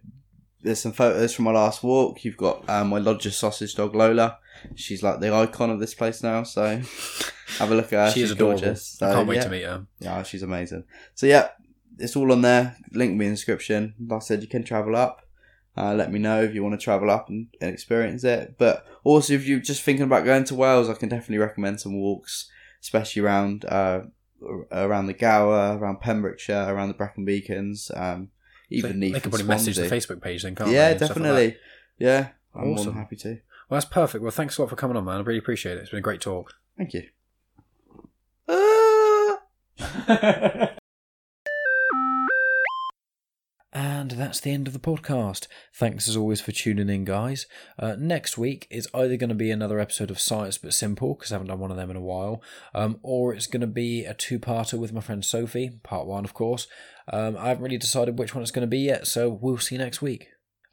[0.63, 2.25] there's some photos from my last walk.
[2.25, 4.39] You've got um, my lodger sausage dog Lola.
[4.75, 6.43] She's like the icon of this place now.
[6.43, 6.81] So
[7.59, 8.11] have a look at her.
[8.13, 8.61] She She's adorable.
[8.61, 9.01] gorgeous.
[9.01, 9.45] I can't wait yeah.
[9.45, 9.87] to meet her.
[10.01, 10.85] Yeah, she's amazing.
[11.15, 11.49] So yeah,
[12.01, 12.77] it's all on there.
[12.93, 13.95] Link me in the description.
[14.07, 15.27] Like I said, you can travel up.
[15.77, 18.57] Uh, let me know if you want to travel up and, and experience it.
[18.59, 21.95] But also, if you're just thinking about going to Wales, I can definitely recommend some
[21.95, 22.51] walks,
[22.83, 24.03] especially around uh,
[24.73, 28.31] around the Gower, around Pembrokeshire, around the Brecon Beacons, um,
[28.69, 30.91] even they, Neath they could and probably message the Facebook page then, can't Yeah, they?
[30.93, 31.23] and stuff like that?
[31.23, 31.57] definitely.
[31.99, 33.29] yeah, I'm more than happy to.
[33.29, 33.41] well,
[33.81, 34.23] that's perfect.
[34.23, 35.17] Well, thanks a lot for coming on, man.
[35.19, 35.83] I really appreciate it.
[35.83, 36.55] It's been a great talk.
[36.77, 37.09] Thank you.
[38.49, 39.39] Ah!
[44.11, 45.47] And that's the end of the podcast.
[45.73, 47.47] Thanks as always for tuning in, guys.
[47.79, 51.31] Uh, next week is either going to be another episode of Science But Simple, because
[51.31, 52.43] I haven't done one of them in a while,
[52.75, 56.25] um, or it's going to be a two parter with my friend Sophie, part one,
[56.25, 56.67] of course.
[57.13, 59.79] Um, I haven't really decided which one it's going to be yet, so we'll see
[59.79, 60.27] next week.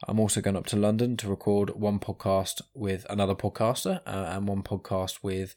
[0.08, 4.48] I'm also going up to London to record one podcast with another podcaster uh, and
[4.48, 5.54] one podcast with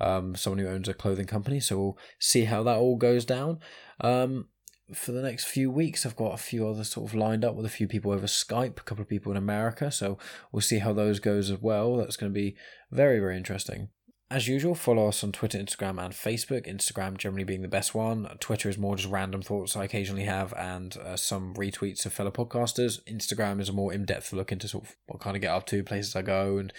[0.00, 1.60] um, someone who owns a clothing company.
[1.60, 3.60] So we'll see how that all goes down.
[4.02, 4.48] Um,
[4.94, 7.66] for the next few weeks, I've got a few others sort of lined up with
[7.66, 9.90] a few people over Skype, a couple of people in America.
[9.90, 10.18] So
[10.50, 11.96] we'll see how those goes as well.
[11.96, 12.56] That's going to be
[12.90, 13.88] very, very interesting.
[14.30, 16.66] As usual, follow us on Twitter, Instagram, and Facebook.
[16.66, 18.26] Instagram generally being the best one.
[18.40, 22.30] Twitter is more just random thoughts I occasionally have and uh, some retweets of fellow
[22.30, 22.98] podcasters.
[23.04, 25.66] Instagram is a more in depth look into sort of what kind of get up
[25.66, 26.72] to, places I go, and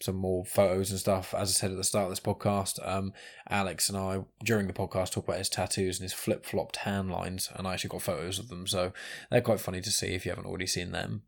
[0.00, 1.34] some more photos and stuff.
[1.34, 3.12] As I said at the start of this podcast, um,
[3.48, 7.08] Alex and I, during the podcast, talk about his tattoos and his flip flopped tan
[7.08, 8.92] lines, and I actually got photos of them, so
[9.30, 11.22] they're quite funny to see if you haven't already seen them.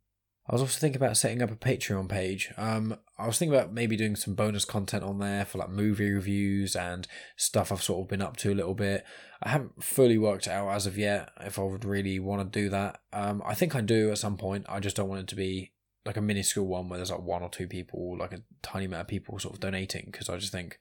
[0.49, 2.53] I was also thinking about setting up a Patreon page.
[2.57, 6.11] Um, I was thinking about maybe doing some bonus content on there for like movie
[6.11, 7.07] reviews and
[7.37, 9.05] stuff I've sort of been up to a little bit.
[9.41, 12.69] I haven't fully worked out as of yet if I would really want to do
[12.71, 13.01] that.
[13.13, 14.67] Um, I think I do at some point.
[14.69, 15.72] I just don't want it to be
[16.05, 19.03] like a minuscule one where there's like one or two people, like a tiny amount
[19.03, 20.79] of people sort of donating because I just think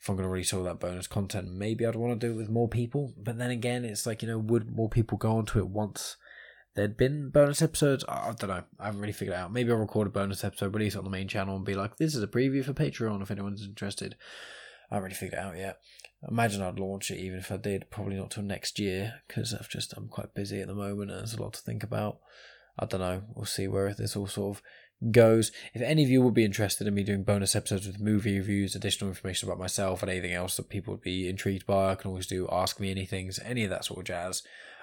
[0.00, 2.36] if I'm going to release all that bonus content, maybe I'd want to do it
[2.36, 3.14] with more people.
[3.16, 6.16] But then again, it's like, you know, would more people go onto it once
[6.74, 8.04] there'd been bonus episodes?
[8.08, 8.64] I don't know.
[8.78, 9.52] I haven't really figured it out.
[9.52, 11.96] Maybe I'll record a bonus episode, release it on the main channel, and be like,
[11.96, 14.14] this is a preview for Patreon if anyone's interested.
[14.90, 15.78] I haven't really figured it out yet.
[16.28, 17.90] Imagine I'd launch it even if I did.
[17.90, 21.20] Probably not till next year because I've just I'm quite busy at the moment and
[21.20, 22.18] there's a lot to think about.
[22.78, 23.22] I don't know.
[23.34, 24.62] We'll see where this all sort of
[25.10, 25.52] goes.
[25.74, 28.74] If any of you would be interested in me doing bonus episodes with movie reviews,
[28.74, 32.10] additional information about myself, and anything else that people would be intrigued by, I can
[32.10, 34.42] always do Ask Me Anything, any of that sort of jazz.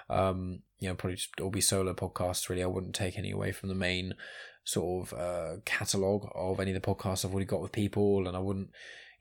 [0.09, 2.49] Um, you know, probably just all be solo podcasts.
[2.49, 4.15] Really, I wouldn't take any away from the main
[4.63, 8.35] sort of uh, catalog of any of the podcasts I've already got with people, and
[8.35, 8.69] I wouldn't.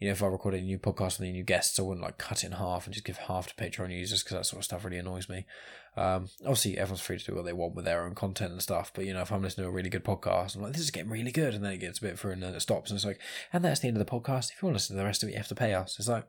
[0.00, 2.16] You know, if I recorded a new podcast with any new guests, I wouldn't like
[2.16, 4.64] cut it in half and just give half to Patreon users because that sort of
[4.64, 5.44] stuff really annoys me.
[5.96, 8.92] Um, obviously, everyone's free to do what they want with their own content and stuff.
[8.94, 10.90] But you know, if I'm listening to a really good podcast, I'm like, this is
[10.90, 12.96] getting really good, and then it gets a bit through and then it stops, and
[12.96, 13.20] it's like,
[13.52, 14.52] and that's the end of the podcast.
[14.52, 15.98] If you want to listen to the rest of it, you have to pay us.
[15.98, 16.26] It's like,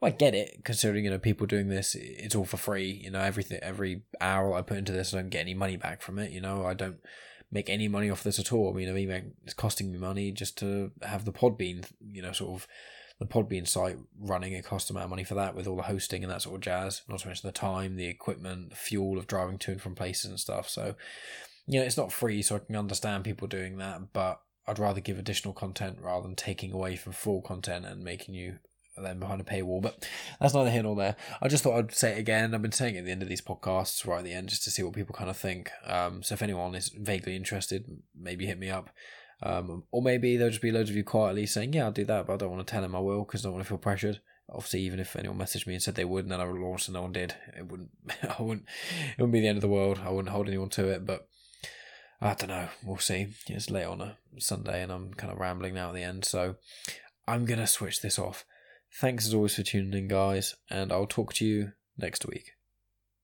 [0.00, 3.00] well, I get it, considering you know people doing this, it's all for free.
[3.04, 6.02] You know, everything, every hour I put into this, I don't get any money back
[6.02, 6.32] from it.
[6.32, 6.98] You know, I don't
[7.50, 8.70] make any money off this at all.
[8.70, 12.32] I mean, I mean, it's costing me money just to have the Podbean, you know,
[12.32, 12.68] sort of
[13.18, 14.52] the Podbean site running.
[14.52, 16.56] It cost a amount of money for that with all the hosting and that sort
[16.56, 17.02] of jazz.
[17.08, 20.30] Not to mention the time, the equipment, the fuel of driving to and from places
[20.30, 20.68] and stuff.
[20.68, 20.94] So,
[21.66, 25.00] you know, it's not free, so I can understand people doing that, but I'd rather
[25.00, 28.58] give additional content rather than taking away from full content and making you
[28.96, 29.82] then behind a paywall.
[29.82, 30.06] But
[30.40, 31.16] that's neither here nor there.
[31.40, 32.54] I just thought I'd say it again.
[32.54, 34.64] I've been saying it at the end of these podcasts, right at the end, just
[34.64, 35.70] to see what people kind of think.
[35.86, 38.90] Um, so if anyone is vaguely interested, maybe hit me up.
[39.42, 42.26] Um, or maybe there'll just be loads of you quietly saying, "Yeah, I'll do that,"
[42.26, 43.78] but I don't want to tell him I will because I don't want to feel
[43.78, 44.20] pressured.
[44.48, 46.94] obviously, even if anyone messaged me and said they would, and then I launched and
[46.94, 47.90] no one did, it wouldn't.
[48.38, 48.66] I wouldn't.
[49.10, 50.00] It wouldn't be the end of the world.
[50.04, 51.28] I wouldn't hold anyone to it, but
[52.20, 52.68] I don't know.
[52.82, 53.28] We'll see.
[53.48, 56.56] It's late on a Sunday, and I'm kind of rambling now at the end, so
[57.28, 58.44] I'm gonna switch this off.
[59.00, 62.55] Thanks as always for tuning in, guys, and I'll talk to you next week.